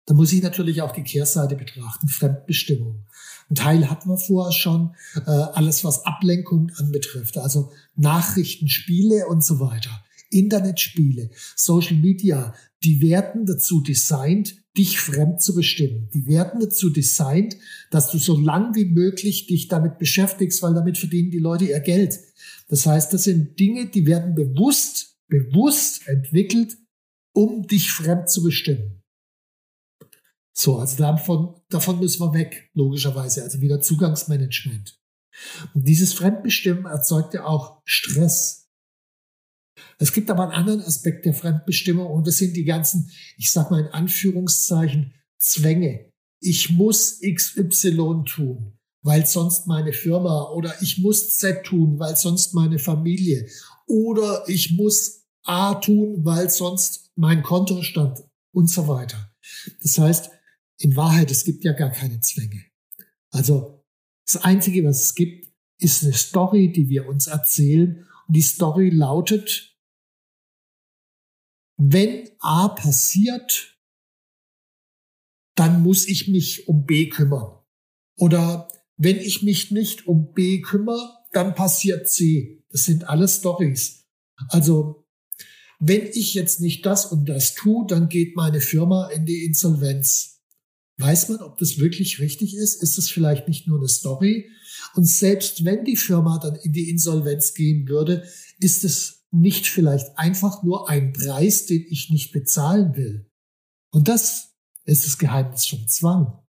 Da 0.05 0.13
muss 0.13 0.33
ich 0.33 0.41
natürlich 0.41 0.81
auch 0.81 0.91
die 0.91 1.03
Kehrseite 1.03 1.55
betrachten, 1.55 2.09
Fremdbestimmung. 2.09 3.05
Ein 3.49 3.55
Teil 3.55 3.89
hatten 3.89 4.09
wir 4.09 4.17
vorher 4.17 4.51
schon, 4.51 4.95
äh, 5.15 5.29
alles 5.29 5.85
was 5.85 6.05
Ablenkung 6.05 6.71
anbetrifft, 6.75 7.37
also 7.37 7.71
Nachrichten, 7.95 8.67
Spiele 8.67 9.27
und 9.27 9.43
so 9.43 9.59
weiter. 9.59 10.03
Internetspiele, 10.31 11.29
Social 11.55 11.95
Media, 11.95 12.53
die 12.83 13.01
werden 13.01 13.45
dazu 13.45 13.81
designt, 13.81 14.57
dich 14.77 14.99
fremd 14.99 15.41
zu 15.41 15.55
bestimmen. 15.55 16.09
Die 16.13 16.27
werden 16.27 16.59
dazu 16.59 16.89
designt, 16.89 17.55
dass 17.89 18.11
du 18.11 18.17
so 18.17 18.37
lang 18.37 18.75
wie 18.75 18.85
möglich 18.85 19.47
dich 19.47 19.69
damit 19.69 19.97
beschäftigst, 19.97 20.61
weil 20.61 20.73
damit 20.73 20.97
verdienen 20.97 21.31
die 21.31 21.39
Leute 21.39 21.65
ihr 21.65 21.79
Geld. 21.79 22.19
Das 22.69 22.85
heißt, 22.85 23.13
das 23.13 23.23
sind 23.23 23.59
Dinge, 23.59 23.87
die 23.87 24.05
werden 24.05 24.35
bewusst, 24.35 25.17
bewusst 25.27 26.07
entwickelt, 26.07 26.77
um 27.35 27.67
dich 27.67 27.91
fremd 27.91 28.29
zu 28.29 28.43
bestimmen. 28.43 29.03
So, 30.55 30.77
also 30.77 30.97
davon, 30.97 31.61
davon 31.69 31.99
müssen 31.99 32.21
wir 32.21 32.33
weg, 32.33 32.69
logischerweise. 32.73 33.43
Also 33.43 33.61
wieder 33.61 33.81
Zugangsmanagement. 33.81 34.99
Und 35.73 35.87
dieses 35.87 36.13
Fremdbestimmen 36.13 36.85
erzeugt 36.85 37.33
ja 37.33 37.45
auch 37.45 37.81
Stress. 37.85 38.69
Es 39.97 40.13
gibt 40.13 40.29
aber 40.29 40.43
einen 40.43 40.51
anderen 40.51 40.81
Aspekt 40.81 41.25
der 41.25 41.33
Fremdbestimmung 41.33 42.07
und 42.07 42.27
das 42.27 42.37
sind 42.37 42.55
die 42.55 42.65
ganzen, 42.65 43.09
ich 43.37 43.51
sag 43.51 43.71
mal 43.71 43.81
in 43.81 43.87
Anführungszeichen, 43.87 45.15
Zwänge. 45.37 46.11
Ich 46.41 46.69
muss 46.69 47.21
XY 47.21 48.23
tun, 48.25 48.78
weil 49.01 49.25
sonst 49.25 49.67
meine 49.67 49.93
Firma 49.93 50.49
oder 50.51 50.81
ich 50.81 50.99
muss 50.99 51.37
Z 51.37 51.65
tun, 51.65 51.99
weil 51.99 52.15
sonst 52.15 52.53
meine 52.53 52.79
Familie 52.79 53.47
oder 53.87 54.43
ich 54.47 54.73
muss 54.73 55.25
A 55.43 55.75
tun, 55.75 56.23
weil 56.25 56.49
sonst 56.49 57.11
mein 57.15 57.43
Kontostand 57.43 58.19
und 58.51 58.69
so 58.69 58.87
weiter. 58.87 59.33
Das 59.81 59.97
heißt, 59.97 60.31
in 60.77 60.95
Wahrheit, 60.95 61.31
es 61.31 61.43
gibt 61.43 61.63
ja 61.63 61.73
gar 61.73 61.91
keine 61.91 62.19
Zwänge. 62.19 62.65
Also 63.31 63.83
das 64.25 64.43
Einzige, 64.43 64.83
was 64.83 65.03
es 65.03 65.15
gibt, 65.15 65.51
ist 65.79 66.03
eine 66.03 66.13
Story, 66.13 66.71
die 66.71 66.89
wir 66.89 67.07
uns 67.07 67.27
erzählen. 67.27 68.05
Und 68.27 68.35
die 68.35 68.41
Story 68.41 68.89
lautet, 68.89 69.75
wenn 71.77 72.29
A 72.39 72.67
passiert, 72.67 73.79
dann 75.55 75.81
muss 75.81 76.07
ich 76.07 76.27
mich 76.27 76.67
um 76.67 76.85
B 76.85 77.09
kümmern. 77.09 77.57
Oder 78.17 78.67
wenn 78.99 79.17
ich 79.17 79.41
mich 79.41 79.71
nicht 79.71 80.07
um 80.07 80.33
B 80.33 80.61
kümmere, 80.61 81.17
dann 81.31 81.55
passiert 81.55 82.09
C. 82.09 82.61
Das 82.69 82.83
sind 82.83 83.07
alles 83.07 83.37
Stories. 83.37 84.05
Also, 84.49 85.05
wenn 85.79 86.05
ich 86.13 86.33
jetzt 86.33 86.59
nicht 86.59 86.85
das 86.85 87.05
und 87.05 87.27
das 87.27 87.55
tue, 87.55 87.87
dann 87.87 88.09
geht 88.09 88.35
meine 88.35 88.59
Firma 88.59 89.07
in 89.07 89.25
die 89.25 89.45
Insolvenz. 89.45 90.41
Weiß 90.97 91.29
man, 91.29 91.39
ob 91.39 91.57
das 91.57 91.79
wirklich 91.79 92.19
richtig 92.19 92.53
ist? 92.53 92.83
Ist 92.83 92.97
es 92.97 93.09
vielleicht 93.09 93.47
nicht 93.47 93.67
nur 93.67 93.79
eine 93.79 93.87
Story? 93.87 94.49
Und 94.95 95.05
selbst 95.05 95.63
wenn 95.63 95.85
die 95.85 95.95
Firma 95.95 96.37
dann 96.37 96.55
in 96.55 96.73
die 96.73 96.89
Insolvenz 96.89 97.53
gehen 97.53 97.87
würde, 97.87 98.27
ist 98.59 98.83
es 98.83 99.23
nicht 99.31 99.67
vielleicht 99.67 100.17
einfach 100.17 100.61
nur 100.61 100.89
ein 100.89 101.13
Preis, 101.13 101.65
den 101.65 101.85
ich 101.89 102.09
nicht 102.09 102.33
bezahlen 102.33 102.97
will. 102.97 103.31
Und 103.91 104.09
das 104.09 104.55
ist 104.83 105.05
das 105.05 105.17
Geheimnis 105.17 105.67
vom 105.67 105.87
Zwang. 105.87 106.43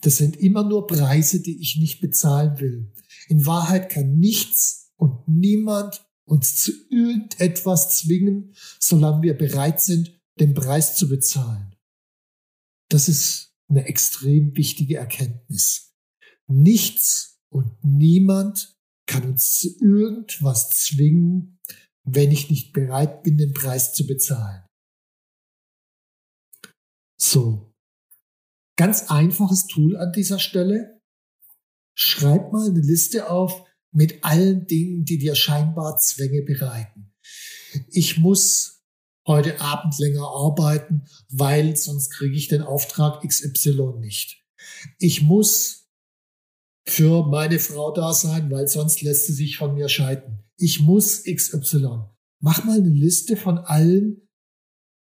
Das 0.00 0.16
sind 0.16 0.36
immer 0.36 0.62
nur 0.62 0.86
Preise, 0.86 1.40
die 1.40 1.60
ich 1.60 1.76
nicht 1.76 2.00
bezahlen 2.00 2.60
will. 2.60 2.92
In 3.28 3.46
Wahrheit 3.46 3.88
kann 3.88 4.18
nichts 4.18 4.92
und 4.96 5.26
niemand 5.26 6.06
uns 6.24 6.56
zu 6.56 6.72
irgendetwas 6.90 7.98
zwingen, 7.98 8.54
solange 8.80 9.22
wir 9.22 9.36
bereit 9.36 9.80
sind, 9.80 10.20
den 10.38 10.54
Preis 10.54 10.96
zu 10.96 11.08
bezahlen. 11.08 11.74
Das 12.88 13.08
ist 13.08 13.54
eine 13.68 13.86
extrem 13.86 14.56
wichtige 14.56 14.96
Erkenntnis. 14.96 15.94
Nichts 16.46 17.40
und 17.48 17.72
niemand 17.82 18.76
kann 19.06 19.24
uns 19.24 19.58
zu 19.58 19.68
irgendwas 19.80 20.70
zwingen, 20.70 21.58
wenn 22.04 22.30
ich 22.30 22.50
nicht 22.50 22.72
bereit 22.72 23.22
bin, 23.22 23.38
den 23.38 23.52
Preis 23.52 23.92
zu 23.92 24.06
bezahlen. 24.06 24.64
So. 27.18 27.72
Ganz 28.76 29.10
einfaches 29.10 29.66
Tool 29.66 29.96
an 29.96 30.12
dieser 30.12 30.38
Stelle. 30.38 31.00
Schreib 31.94 32.52
mal 32.52 32.68
eine 32.68 32.80
Liste 32.80 33.30
auf 33.30 33.64
mit 33.90 34.22
allen 34.22 34.66
Dingen, 34.66 35.04
die 35.04 35.16
dir 35.16 35.34
scheinbar 35.34 35.96
Zwänge 35.96 36.42
bereiten. 36.42 37.14
Ich 37.88 38.18
muss 38.18 38.84
heute 39.26 39.60
Abend 39.60 39.98
länger 39.98 40.26
arbeiten, 40.28 41.06
weil 41.30 41.76
sonst 41.76 42.10
kriege 42.10 42.36
ich 42.36 42.48
den 42.48 42.62
Auftrag 42.62 43.26
XY 43.26 43.94
nicht. 43.98 44.44
Ich 44.98 45.22
muss 45.22 45.88
für 46.86 47.26
meine 47.26 47.58
Frau 47.58 47.92
da 47.92 48.12
sein, 48.12 48.50
weil 48.50 48.68
sonst 48.68 49.00
lässt 49.00 49.26
sie 49.26 49.32
sich 49.32 49.56
von 49.56 49.74
mir 49.74 49.88
scheiden. 49.88 50.44
Ich 50.58 50.80
muss 50.80 51.24
XY. 51.24 52.04
Mach 52.40 52.64
mal 52.64 52.78
eine 52.78 52.90
Liste 52.90 53.36
von 53.36 53.58
allen 53.58 54.28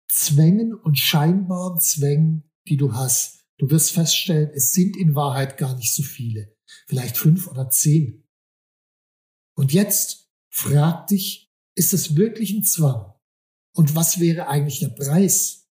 Zwängen 0.10 0.74
und 0.74 0.98
scheinbaren 0.98 1.80
Zwängen, 1.80 2.50
die 2.68 2.78
du 2.78 2.94
hast. 2.94 3.45
Du 3.58 3.70
wirst 3.70 3.92
feststellen, 3.92 4.52
es 4.54 4.72
sind 4.72 4.98
in 4.98 5.16
Wahrheit 5.16 5.58
gar 5.58 5.76
nicht 5.76 5.94
so 5.94 6.04
viele. 6.04 6.56
Vielleicht 6.88 7.18
fünf 7.18 7.48
oder 7.48 7.70
zehn. 7.70 8.28
Und 9.58 9.72
jetzt 9.72 10.30
frag 10.50 11.08
dich, 11.08 11.54
ist 11.76 11.94
es 11.94 12.16
wirklich 12.16 12.52
ein 12.52 12.64
Zwang? 12.64 13.14
Und 13.74 13.96
was 13.96 14.20
wäre 14.20 14.48
eigentlich 14.48 14.80
der 14.80 14.90
Preis? 14.90 15.68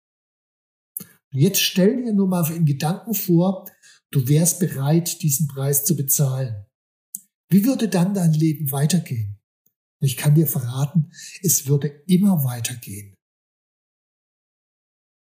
Jetzt 1.30 1.60
stell 1.60 2.04
dir 2.04 2.12
nur 2.12 2.28
mal 2.28 2.50
in 2.52 2.64
Gedanken 2.64 3.14
vor, 3.14 3.70
du 4.10 4.26
wärst 4.28 4.60
bereit, 4.60 5.22
diesen 5.22 5.46
Preis 5.46 5.84
zu 5.84 5.94
bezahlen. 5.94 6.66
Wie 7.50 7.64
würde 7.64 7.88
dann 7.88 8.14
dein 8.14 8.32
Leben 8.32 8.70
weitergehen? 8.72 9.38
Ich 10.00 10.16
kann 10.16 10.34
dir 10.34 10.46
verraten, 10.46 11.12
es 11.42 11.66
würde 11.66 11.88
immer 12.06 12.44
weitergehen. 12.44 13.14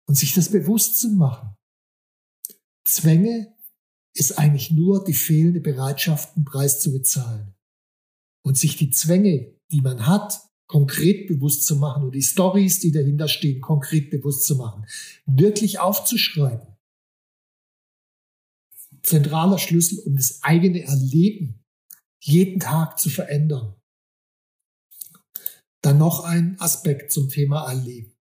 Und 0.06 0.16
sich 0.16 0.34
das 0.34 0.50
bewusst 0.50 0.98
zu 1.00 1.10
machen. 1.10 1.57
Zwänge 2.88 3.54
ist 4.14 4.38
eigentlich 4.38 4.70
nur 4.70 5.04
die 5.04 5.14
fehlende 5.14 5.60
Bereitschaft, 5.60 6.34
einen 6.36 6.44
Preis 6.44 6.80
zu 6.80 6.92
bezahlen. 6.92 7.54
Und 8.42 8.56
sich 8.56 8.76
die 8.76 8.90
Zwänge, 8.90 9.54
die 9.70 9.80
man 9.80 10.06
hat, 10.06 10.40
konkret 10.66 11.28
bewusst 11.28 11.66
zu 11.66 11.76
machen 11.76 12.04
und 12.04 12.14
die 12.14 12.22
Stories, 12.22 12.80
die 12.80 12.92
dahinter 12.92 13.28
stehen, 13.28 13.60
konkret 13.60 14.10
bewusst 14.10 14.46
zu 14.46 14.56
machen. 14.56 14.86
Wirklich 15.26 15.78
aufzuschreiben. 15.78 16.76
Zentraler 19.02 19.58
Schlüssel, 19.58 20.00
um 20.00 20.16
das 20.16 20.42
eigene 20.42 20.82
Erleben 20.82 21.64
jeden 22.20 22.60
Tag 22.60 22.98
zu 22.98 23.10
verändern. 23.10 23.74
Dann 25.82 25.98
noch 25.98 26.24
ein 26.24 26.60
Aspekt 26.60 27.12
zum 27.12 27.28
Thema 27.28 27.70
Erleben. 27.70 28.16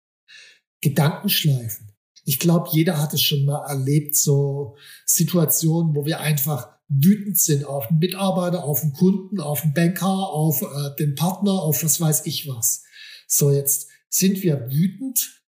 Gedankenschleifen. 0.82 1.87
Ich 2.28 2.40
glaube, 2.40 2.68
jeder 2.74 3.02
hat 3.02 3.14
es 3.14 3.22
schon 3.22 3.46
mal 3.46 3.66
erlebt, 3.70 4.14
so 4.14 4.76
Situationen, 5.06 5.96
wo 5.96 6.06
wir 6.06 6.20
einfach 6.20 6.68
wütend 6.90 7.40
sind 7.40 7.64
auf 7.64 7.88
den 7.88 8.00
Mitarbeiter, 8.00 8.66
auf 8.66 8.82
den 8.82 8.92
Kunden, 8.92 9.40
auf 9.40 9.62
den 9.62 9.74
Banker, 9.74 10.10
auf 10.10 10.62
äh, 10.62 10.94
den 11.00 11.16
Partner, 11.16 11.54
auf 11.54 11.86
was 11.86 12.02
weiß 12.02 12.26
ich 12.26 12.46
was. 12.46 12.84
So, 13.30 13.50
jetzt 13.50 13.88
sind 14.10 14.44
wir 14.44 14.70
wütend 14.70 15.42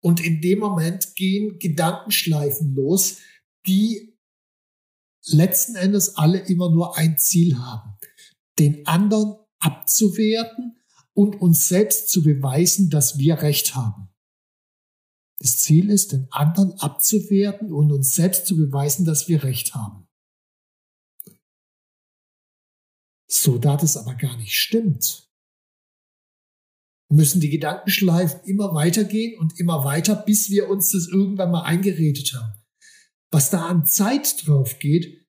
und 0.00 0.20
in 0.20 0.42
dem 0.42 0.58
Moment 0.58 1.14
gehen 1.16 1.58
Gedankenschleifen 1.58 2.74
los, 2.74 3.16
die 3.66 4.14
letzten 5.28 5.76
Endes 5.76 6.16
alle 6.16 6.40
immer 6.40 6.70
nur 6.70 6.98
ein 6.98 7.16
Ziel 7.16 7.56
haben, 7.56 7.96
den 8.58 8.86
anderen 8.86 9.36
abzuwerten 9.60 10.76
und 11.14 11.40
uns 11.40 11.68
selbst 11.68 12.10
zu 12.10 12.22
beweisen, 12.22 12.90
dass 12.90 13.16
wir 13.16 13.40
Recht 13.40 13.74
haben. 13.74 14.07
Das 15.40 15.58
Ziel 15.58 15.90
ist, 15.90 16.12
den 16.12 16.26
anderen 16.30 16.72
abzuwerten 16.80 17.72
und 17.72 17.92
uns 17.92 18.12
selbst 18.14 18.46
zu 18.46 18.56
beweisen, 18.56 19.04
dass 19.04 19.28
wir 19.28 19.44
Recht 19.44 19.74
haben. 19.74 20.08
So, 23.30 23.58
da 23.58 23.76
das 23.76 23.96
aber 23.96 24.14
gar 24.14 24.36
nicht 24.36 24.54
stimmt, 24.54 25.28
müssen 27.10 27.40
die 27.40 27.50
Gedankenschleifen 27.50 28.40
immer 28.44 28.74
weitergehen 28.74 29.38
und 29.38 29.58
immer 29.60 29.84
weiter, 29.84 30.16
bis 30.16 30.50
wir 30.50 30.68
uns 30.68 30.90
das 30.90 31.08
irgendwann 31.08 31.50
mal 31.50 31.62
eingeredet 31.62 32.34
haben. 32.34 32.60
Was 33.30 33.50
da 33.50 33.66
an 33.66 33.86
Zeit 33.86 34.46
drauf 34.46 34.78
geht 34.78 35.26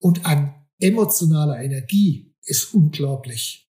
und 0.00 0.24
an 0.26 0.66
emotionaler 0.78 1.60
Energie 1.60 2.34
ist 2.44 2.72
unglaublich. 2.74 3.68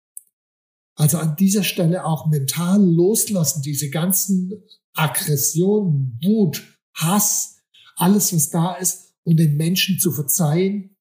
Also 0.96 1.20
an 1.20 1.36
dieser 1.36 1.64
Stelle 1.64 2.06
auch 2.06 2.28
mental 2.28 2.84
loslassen, 2.84 3.62
diese 3.62 3.90
ganzen 3.90 4.52
Aggressionen, 4.98 6.20
Wut, 6.24 6.64
Hass, 6.96 7.62
alles, 7.96 8.34
was 8.34 8.50
da 8.50 8.76
ist, 8.76 9.16
und 9.24 9.38
den 9.38 9.58
Menschen 9.58 10.00
zu 10.00 10.12
verzeihen 10.12 10.96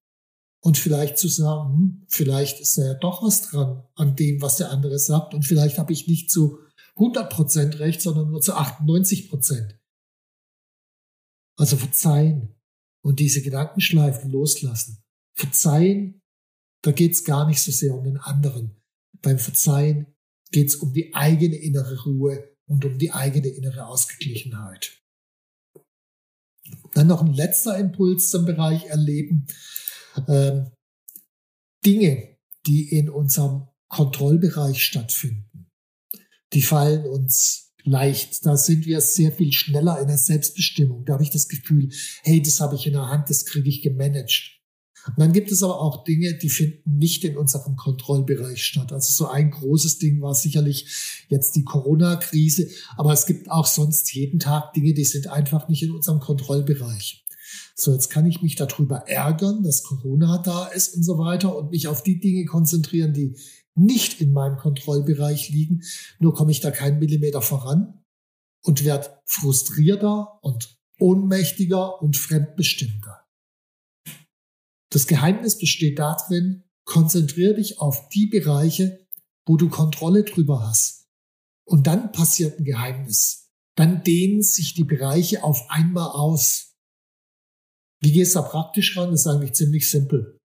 und 0.60 0.78
vielleicht 0.78 1.16
zu 1.18 1.28
sagen, 1.28 1.72
hm, 1.72 2.06
vielleicht 2.08 2.60
ist 2.60 2.76
da 2.76 2.84
ja 2.84 2.94
doch 2.94 3.22
was 3.22 3.42
dran 3.42 3.84
an 3.94 4.16
dem, 4.16 4.42
was 4.42 4.56
der 4.56 4.70
andere 4.70 4.98
sagt 4.98 5.32
und 5.32 5.44
vielleicht 5.44 5.78
habe 5.78 5.92
ich 5.92 6.08
nicht 6.08 6.30
zu 6.30 6.58
100 6.96 7.30
Prozent 7.30 7.78
recht, 7.78 8.00
sondern 8.00 8.30
nur 8.30 8.40
zu 8.40 8.54
98 8.54 9.28
Prozent. 9.28 9.78
Also 11.56 11.76
verzeihen 11.76 12.56
und 13.02 13.20
diese 13.20 13.42
Gedankenschleifen 13.42 14.30
loslassen. 14.30 15.04
Verzeihen, 15.34 16.20
da 16.82 16.90
geht 16.90 17.12
es 17.12 17.24
gar 17.24 17.46
nicht 17.46 17.62
so 17.62 17.70
sehr 17.70 17.94
um 17.94 18.02
den 18.02 18.16
anderen 18.16 18.76
beim 19.22 19.38
Verzeihen 19.38 20.14
geht 20.52 20.68
es 20.68 20.76
um 20.76 20.92
die 20.92 21.14
eigene 21.14 21.56
innere 21.56 22.04
Ruhe 22.04 22.55
und 22.68 22.84
um 22.84 22.98
die 22.98 23.12
eigene 23.12 23.48
innere 23.48 23.86
Ausgeglichenheit. 23.86 24.98
Dann 26.94 27.06
noch 27.06 27.22
ein 27.22 27.32
letzter 27.32 27.78
Impuls 27.78 28.30
zum 28.30 28.44
Bereich 28.44 28.86
Erleben. 28.86 29.46
Ähm, 30.28 30.72
Dinge, 31.84 32.36
die 32.66 32.88
in 32.90 33.08
unserem 33.08 33.68
Kontrollbereich 33.88 34.82
stattfinden, 34.82 35.70
die 36.52 36.62
fallen 36.62 37.06
uns 37.06 37.74
leicht. 37.84 38.44
Da 38.44 38.56
sind 38.56 38.86
wir 38.86 39.00
sehr 39.00 39.30
viel 39.30 39.52
schneller 39.52 40.00
in 40.00 40.08
der 40.08 40.18
Selbstbestimmung. 40.18 41.04
Da 41.04 41.14
habe 41.14 41.22
ich 41.22 41.30
das 41.30 41.48
Gefühl, 41.48 41.90
hey, 42.22 42.42
das 42.42 42.60
habe 42.60 42.74
ich 42.74 42.86
in 42.86 42.94
der 42.94 43.08
Hand, 43.08 43.30
das 43.30 43.44
kriege 43.44 43.68
ich 43.68 43.82
gemanagt. 43.82 44.55
Und 45.06 45.18
dann 45.18 45.32
gibt 45.32 45.52
es 45.52 45.62
aber 45.62 45.80
auch 45.80 46.04
Dinge, 46.04 46.34
die 46.34 46.48
finden 46.48 46.98
nicht 46.98 47.24
in 47.24 47.36
unserem 47.36 47.76
Kontrollbereich 47.76 48.62
statt. 48.64 48.92
Also 48.92 49.12
so 49.12 49.30
ein 49.30 49.50
großes 49.50 49.98
Ding 49.98 50.20
war 50.20 50.34
sicherlich 50.34 51.24
jetzt 51.28 51.54
die 51.56 51.64
Corona-Krise, 51.64 52.68
aber 52.96 53.12
es 53.12 53.26
gibt 53.26 53.50
auch 53.50 53.66
sonst 53.66 54.12
jeden 54.14 54.40
Tag 54.40 54.72
Dinge, 54.72 54.94
die 54.94 55.04
sind 55.04 55.28
einfach 55.28 55.68
nicht 55.68 55.82
in 55.82 55.92
unserem 55.92 56.20
Kontrollbereich. 56.20 57.24
So, 57.74 57.92
jetzt 57.92 58.08
kann 58.08 58.26
ich 58.26 58.42
mich 58.42 58.56
darüber 58.56 59.08
ärgern, 59.08 59.62
dass 59.62 59.82
Corona 59.82 60.38
da 60.38 60.66
ist 60.66 60.96
und 60.96 61.02
so 61.02 61.18
weiter 61.18 61.56
und 61.56 61.70
mich 61.70 61.88
auf 61.88 62.02
die 62.02 62.18
Dinge 62.18 62.44
konzentrieren, 62.46 63.12
die 63.12 63.36
nicht 63.74 64.20
in 64.20 64.32
meinem 64.32 64.56
Kontrollbereich 64.56 65.50
liegen. 65.50 65.82
Nur 66.18 66.34
komme 66.34 66.50
ich 66.50 66.60
da 66.60 66.70
keinen 66.70 66.98
Millimeter 66.98 67.42
voran 67.42 68.02
und 68.64 68.84
werde 68.84 69.10
frustrierter 69.26 70.38
und 70.42 70.76
ohnmächtiger 70.98 72.02
und 72.02 72.16
fremdbestimmter. 72.16 73.25
Das 74.96 75.06
Geheimnis 75.06 75.58
besteht 75.58 75.98
darin, 75.98 76.64
konzentriere 76.86 77.52
dich 77.52 77.80
auf 77.80 78.08
die 78.08 78.28
Bereiche, 78.28 79.06
wo 79.44 79.58
du 79.58 79.68
Kontrolle 79.68 80.24
drüber 80.24 80.66
hast. 80.66 81.06
Und 81.66 81.86
dann 81.86 82.12
passiert 82.12 82.58
ein 82.58 82.64
Geheimnis. 82.64 83.52
Dann 83.74 84.02
dehnen 84.04 84.40
sich 84.40 84.72
die 84.72 84.84
Bereiche 84.84 85.44
auf 85.44 85.68
einmal 85.68 86.08
aus. 86.12 86.78
Wie 88.00 88.10
gehst 88.10 88.36
du 88.36 88.38
da 88.38 88.48
praktisch 88.48 88.96
ran? 88.96 89.10
Das 89.10 89.20
ist 89.20 89.26
eigentlich 89.26 89.52
ziemlich 89.52 89.90
simpel. 89.90 90.40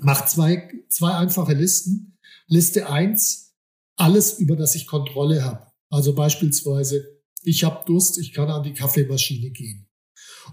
Mach 0.00 0.24
zwei, 0.24 0.70
zwei 0.88 1.12
einfache 1.12 1.52
Listen. 1.52 2.16
Liste 2.46 2.88
eins: 2.88 3.54
alles, 3.96 4.38
über 4.38 4.56
das 4.56 4.74
ich 4.74 4.86
Kontrolle 4.86 5.44
habe. 5.44 5.70
Also 5.90 6.14
beispielsweise, 6.14 7.20
ich 7.42 7.64
habe 7.64 7.84
Durst, 7.84 8.16
ich 8.18 8.32
kann 8.32 8.48
an 8.48 8.62
die 8.62 8.72
Kaffeemaschine 8.72 9.50
gehen. 9.50 9.90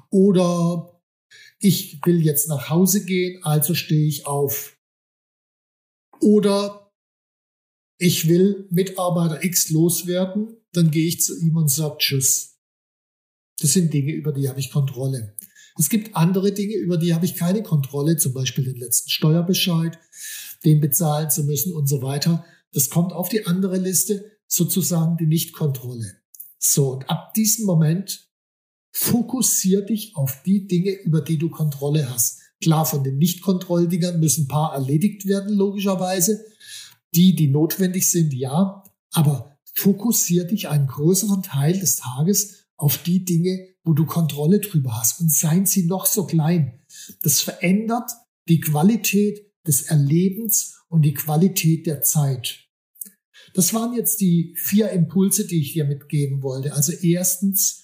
Oder 0.10 0.93
ich 1.64 2.00
will 2.06 2.22
jetzt 2.22 2.50
nach 2.50 2.70
Hause 2.70 3.06
gehen, 3.06 3.42
also 3.44 3.74
stehe 3.74 4.06
ich 4.06 4.28
auf. 4.28 4.78
Oder 6.20 6.92
ich 7.98 8.28
will 8.28 8.68
Mitarbeiter 8.70 9.44
X 9.44 9.70
loswerden, 9.70 10.58
dann 10.74 10.92
gehe 10.92 11.08
ich 11.08 11.22
zu 11.22 11.40
ihm 11.40 11.56
und 11.56 11.70
sage 11.70 11.96
Tschüss. 12.00 12.60
Das 13.60 13.72
sind 13.72 13.94
Dinge, 13.94 14.12
über 14.12 14.34
die 14.34 14.50
habe 14.50 14.60
ich 14.60 14.72
Kontrolle. 14.72 15.38
Es 15.78 15.90
gibt 15.90 16.16
andere 16.16 16.52
Dinge, 16.52 16.76
über 16.76 16.98
die 16.98 17.14
habe 17.14 17.26
ich 17.26 17.36
keine 17.36 17.64
Kontrolle, 17.64 18.18
zum 18.18 18.34
Beispiel 18.34 18.66
den 18.66 18.76
letzten 18.76 19.10
Steuerbescheid, 19.10 19.98
den 20.66 20.82
bezahlen 20.82 21.30
zu 21.30 21.46
müssen 21.46 21.72
und 21.72 21.88
so 21.88 22.02
weiter. 22.02 22.46
Das 22.74 22.90
kommt 22.90 23.14
auf 23.14 23.30
die 23.30 23.46
andere 23.46 23.78
Liste, 23.78 24.38
sozusagen 24.48 25.16
die 25.18 25.28
Nichtkontrolle. 25.28 26.18
So, 26.60 26.92
und 26.92 27.10
ab 27.10 27.34
diesem 27.34 27.66
Moment 27.66 28.33
Fokussier 28.96 29.82
dich 29.82 30.16
auf 30.16 30.44
die 30.46 30.68
Dinge, 30.68 30.92
über 30.92 31.22
die 31.22 31.38
du 31.38 31.50
Kontrolle 31.50 32.10
hast. 32.10 32.40
Klar, 32.62 32.86
von 32.86 33.04
den 33.04 33.18
Nicht-Kontrolldingern 33.18 34.20
müssen 34.20 34.46
ein 34.46 34.48
paar 34.48 34.74
erledigt 34.74 35.26
werden, 35.26 35.54
logischerweise. 35.54 36.46
Die, 37.16 37.36
die 37.36 37.48
notwendig 37.48 38.10
sind, 38.10 38.34
ja. 38.34 38.84
Aber 39.12 39.58
fokussier 39.74 40.46
dich 40.46 40.70
einen 40.70 40.88
größeren 40.88 41.42
Teil 41.42 41.80
des 41.80 41.98
Tages 41.98 42.68
auf 42.78 43.00
die 43.00 43.26
Dinge, 43.26 43.68
wo 43.84 43.94
du 43.94 44.06
Kontrolle 44.06 44.60
drüber 44.60 45.00
hast. 45.00 45.20
Und 45.20 45.32
seien 45.32 45.66
sie 45.66 45.86
noch 45.86 46.06
so 46.06 46.26
klein. 46.26 46.80
Das 47.24 47.42
verändert 47.42 48.12
die 48.48 48.60
Qualität 48.60 49.52
des 49.66 49.84
Erlebens 49.84 50.76
und 50.88 51.02
die 51.02 51.16
Qualität 51.16 51.88
der 51.88 52.04
Zeit. 52.04 52.60
Das 53.56 53.74
waren 53.74 53.96
jetzt 53.96 54.22
die 54.22 54.54
vier 54.56 54.92
Impulse, 54.92 55.48
die 55.48 55.62
ich 55.62 55.74
dir 55.74 55.86
mitgeben 55.86 56.44
wollte. 56.44 56.74
Also 56.74 56.92
erstens, 56.92 57.83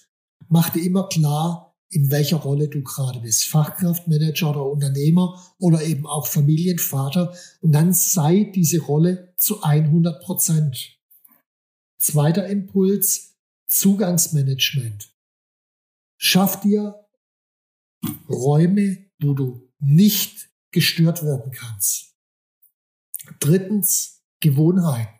mach 0.50 0.68
dir 0.70 0.84
immer 0.84 1.08
klar, 1.08 1.74
in 1.88 2.10
welcher 2.10 2.36
Rolle 2.36 2.68
du 2.68 2.82
gerade 2.82 3.20
bist. 3.20 3.44
Fachkraft, 3.44 4.06
Manager 4.06 4.50
oder 4.50 4.66
Unternehmer 4.66 5.42
oder 5.58 5.82
eben 5.82 6.06
auch 6.06 6.26
Familienvater. 6.26 7.34
Und 7.60 7.72
dann 7.72 7.92
sei 7.92 8.44
diese 8.54 8.80
Rolle 8.80 9.32
zu 9.36 9.62
100 9.62 10.22
Prozent. 10.22 10.98
Zweiter 11.98 12.46
Impuls, 12.46 13.36
Zugangsmanagement. 13.66 15.12
Schaff 16.16 16.60
dir 16.60 17.06
Räume, 18.28 19.10
wo 19.20 19.34
du 19.34 19.68
nicht 19.78 20.50
gestört 20.70 21.24
werden 21.24 21.52
kannst. 21.52 22.14
Drittens, 23.40 24.22
Gewohnheiten. 24.40 25.14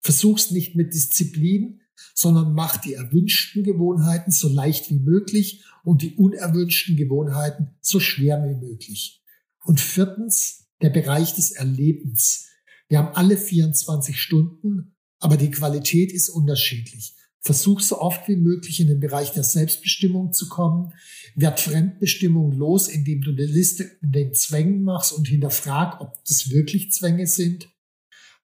Versuch's 0.00 0.50
nicht 0.50 0.76
mit 0.76 0.94
Disziplin, 0.94 1.80
sondern 2.14 2.52
mach 2.52 2.76
die 2.76 2.94
erwünschten 2.94 3.62
Gewohnheiten 3.62 4.30
so 4.30 4.48
leicht 4.48 4.90
wie 4.90 4.98
möglich 4.98 5.64
und 5.84 6.02
die 6.02 6.14
unerwünschten 6.16 6.96
Gewohnheiten 6.96 7.76
so 7.80 8.00
schwer 8.00 8.42
wie 8.44 8.66
möglich. 8.66 9.22
Und 9.64 9.80
viertens, 9.80 10.66
der 10.82 10.90
Bereich 10.90 11.34
des 11.34 11.52
Erlebens. 11.52 12.48
Wir 12.88 12.98
haben 12.98 13.14
alle 13.14 13.36
24 13.36 14.20
Stunden, 14.20 14.96
aber 15.18 15.36
die 15.36 15.50
Qualität 15.50 16.12
ist 16.12 16.28
unterschiedlich. 16.28 17.14
Versuch 17.40 17.80
so 17.80 18.00
oft 18.00 18.28
wie 18.28 18.36
möglich 18.36 18.80
in 18.80 18.88
den 18.88 19.00
Bereich 19.00 19.32
der 19.32 19.44
Selbstbestimmung 19.44 20.32
zu 20.32 20.48
kommen. 20.48 20.92
Werd 21.36 21.60
Fremdbestimmung 21.60 22.52
los, 22.52 22.88
indem 22.88 23.22
du 23.22 23.30
eine 23.30 23.46
Liste 23.46 23.90
mit 24.00 24.14
den 24.14 24.34
Zwängen 24.34 24.82
machst 24.82 25.12
und 25.12 25.28
hinterfrag, 25.28 26.00
ob 26.00 26.12
das 26.24 26.50
wirklich 26.50 26.92
Zwänge 26.92 27.26
sind. 27.26 27.68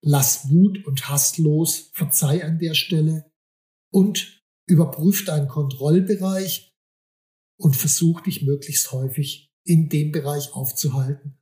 Lass 0.00 0.50
Wut 0.50 0.84
und 0.86 1.08
Hass 1.08 1.38
los, 1.38 1.90
verzeih 1.92 2.44
an 2.44 2.58
der 2.58 2.74
Stelle 2.74 3.31
und 3.92 4.42
überprüf 4.66 5.24
deinen 5.24 5.46
Kontrollbereich 5.46 6.74
und 7.56 7.76
versuch 7.76 8.22
dich 8.22 8.42
möglichst 8.42 8.90
häufig 8.90 9.52
in 9.64 9.88
dem 9.88 10.10
Bereich 10.10 10.52
aufzuhalten, 10.54 11.38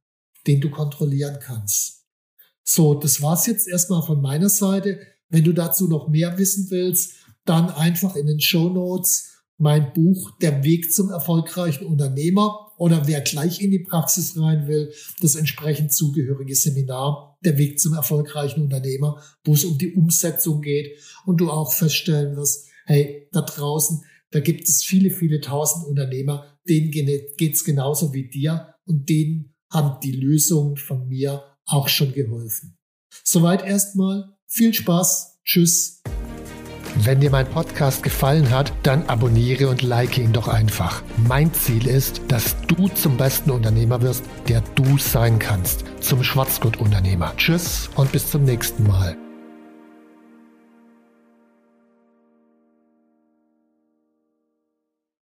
den 0.46 0.60
du 0.60 0.68
kontrollieren 0.68 1.38
kannst. 1.40 2.04
So, 2.62 2.94
das 2.94 3.22
war's 3.22 3.46
jetzt 3.46 3.66
erstmal 3.66 4.02
von 4.02 4.20
meiner 4.20 4.50
Seite. 4.50 5.00
Wenn 5.28 5.44
du 5.44 5.54
dazu 5.54 5.88
noch 5.88 6.08
mehr 6.08 6.36
wissen 6.36 6.70
willst, 6.70 7.14
dann 7.44 7.70
einfach 7.70 8.16
in 8.16 8.26
den 8.26 8.40
Show 8.40 8.68
Notes 8.68 9.28
mein 9.56 9.92
Buch 9.92 10.38
Der 10.40 10.64
Weg 10.64 10.92
zum 10.92 11.10
erfolgreichen 11.10 11.86
Unternehmer 11.86 12.72
oder 12.78 13.06
wer 13.06 13.20
gleich 13.20 13.60
in 13.60 13.70
die 13.70 13.80
Praxis 13.80 14.38
rein 14.38 14.66
will, 14.66 14.92
das 15.20 15.34
entsprechend 15.34 15.92
zugehörige 15.92 16.54
Seminar 16.54 17.29
Der 17.42 17.59
Weg 17.59 17.81
zum 17.81 17.94
erfolgreichen 17.94 18.62
Unternehmer, 18.62 19.22
wo 19.44 19.55
es 19.55 19.64
um 19.64 19.79
die 19.79 19.94
Umsetzung 19.94 20.61
geht 20.61 20.98
und 21.24 21.38
du 21.40 21.50
auch 21.50 21.72
feststellen 21.72 22.37
wirst, 22.37 22.68
hey, 22.87 23.29
da 23.33 23.42
draußen, 23.42 24.05
da 24.31 24.40
gibt 24.40 24.68
es 24.68 24.85
viele, 24.85 25.11
viele 25.11 25.40
tausend 25.40 25.87
Unternehmer, 25.87 26.59
denen 26.68 26.90
geht's 26.90 27.64
genauso 27.64 28.12
wie 28.12 28.29
dir 28.29 28.74
und 28.85 29.09
denen 29.09 29.55
haben 29.70 30.00
die 30.00 30.12
Lösungen 30.12 30.76
von 30.76 31.09
mir 31.09 31.44
auch 31.64 31.88
schon 31.88 32.12
geholfen. 32.12 32.76
Soweit 33.24 33.64
erstmal. 33.64 34.37
Viel 34.46 34.74
Spaß. 34.74 35.38
Tschüss. 35.44 36.03
Wenn 36.96 37.20
dir 37.20 37.31
mein 37.31 37.46
Podcast 37.48 38.03
gefallen 38.03 38.50
hat, 38.50 38.72
dann 38.83 39.05
abonniere 39.07 39.68
und 39.68 39.83
like 39.83 40.18
ihn 40.18 40.33
doch 40.33 40.48
einfach. 40.48 41.03
Mein 41.29 41.53
Ziel 41.55 41.87
ist, 41.87 42.20
dass 42.29 42.57
du 42.66 42.88
zum 42.88 43.16
besten 43.16 43.50
Unternehmer 43.50 44.03
wirst, 44.03 44.24
der 44.48 44.62
du 44.74 44.98
sein 44.98 45.38
kannst. 45.38 45.85
Zum 46.00 46.22
Schwarzgurt-Unternehmer. 46.22 47.33
Tschüss 47.37 47.90
und 47.94 48.12
bis 48.12 48.31
zum 48.31 48.44
nächsten 48.44 48.87
Mal. 48.87 49.16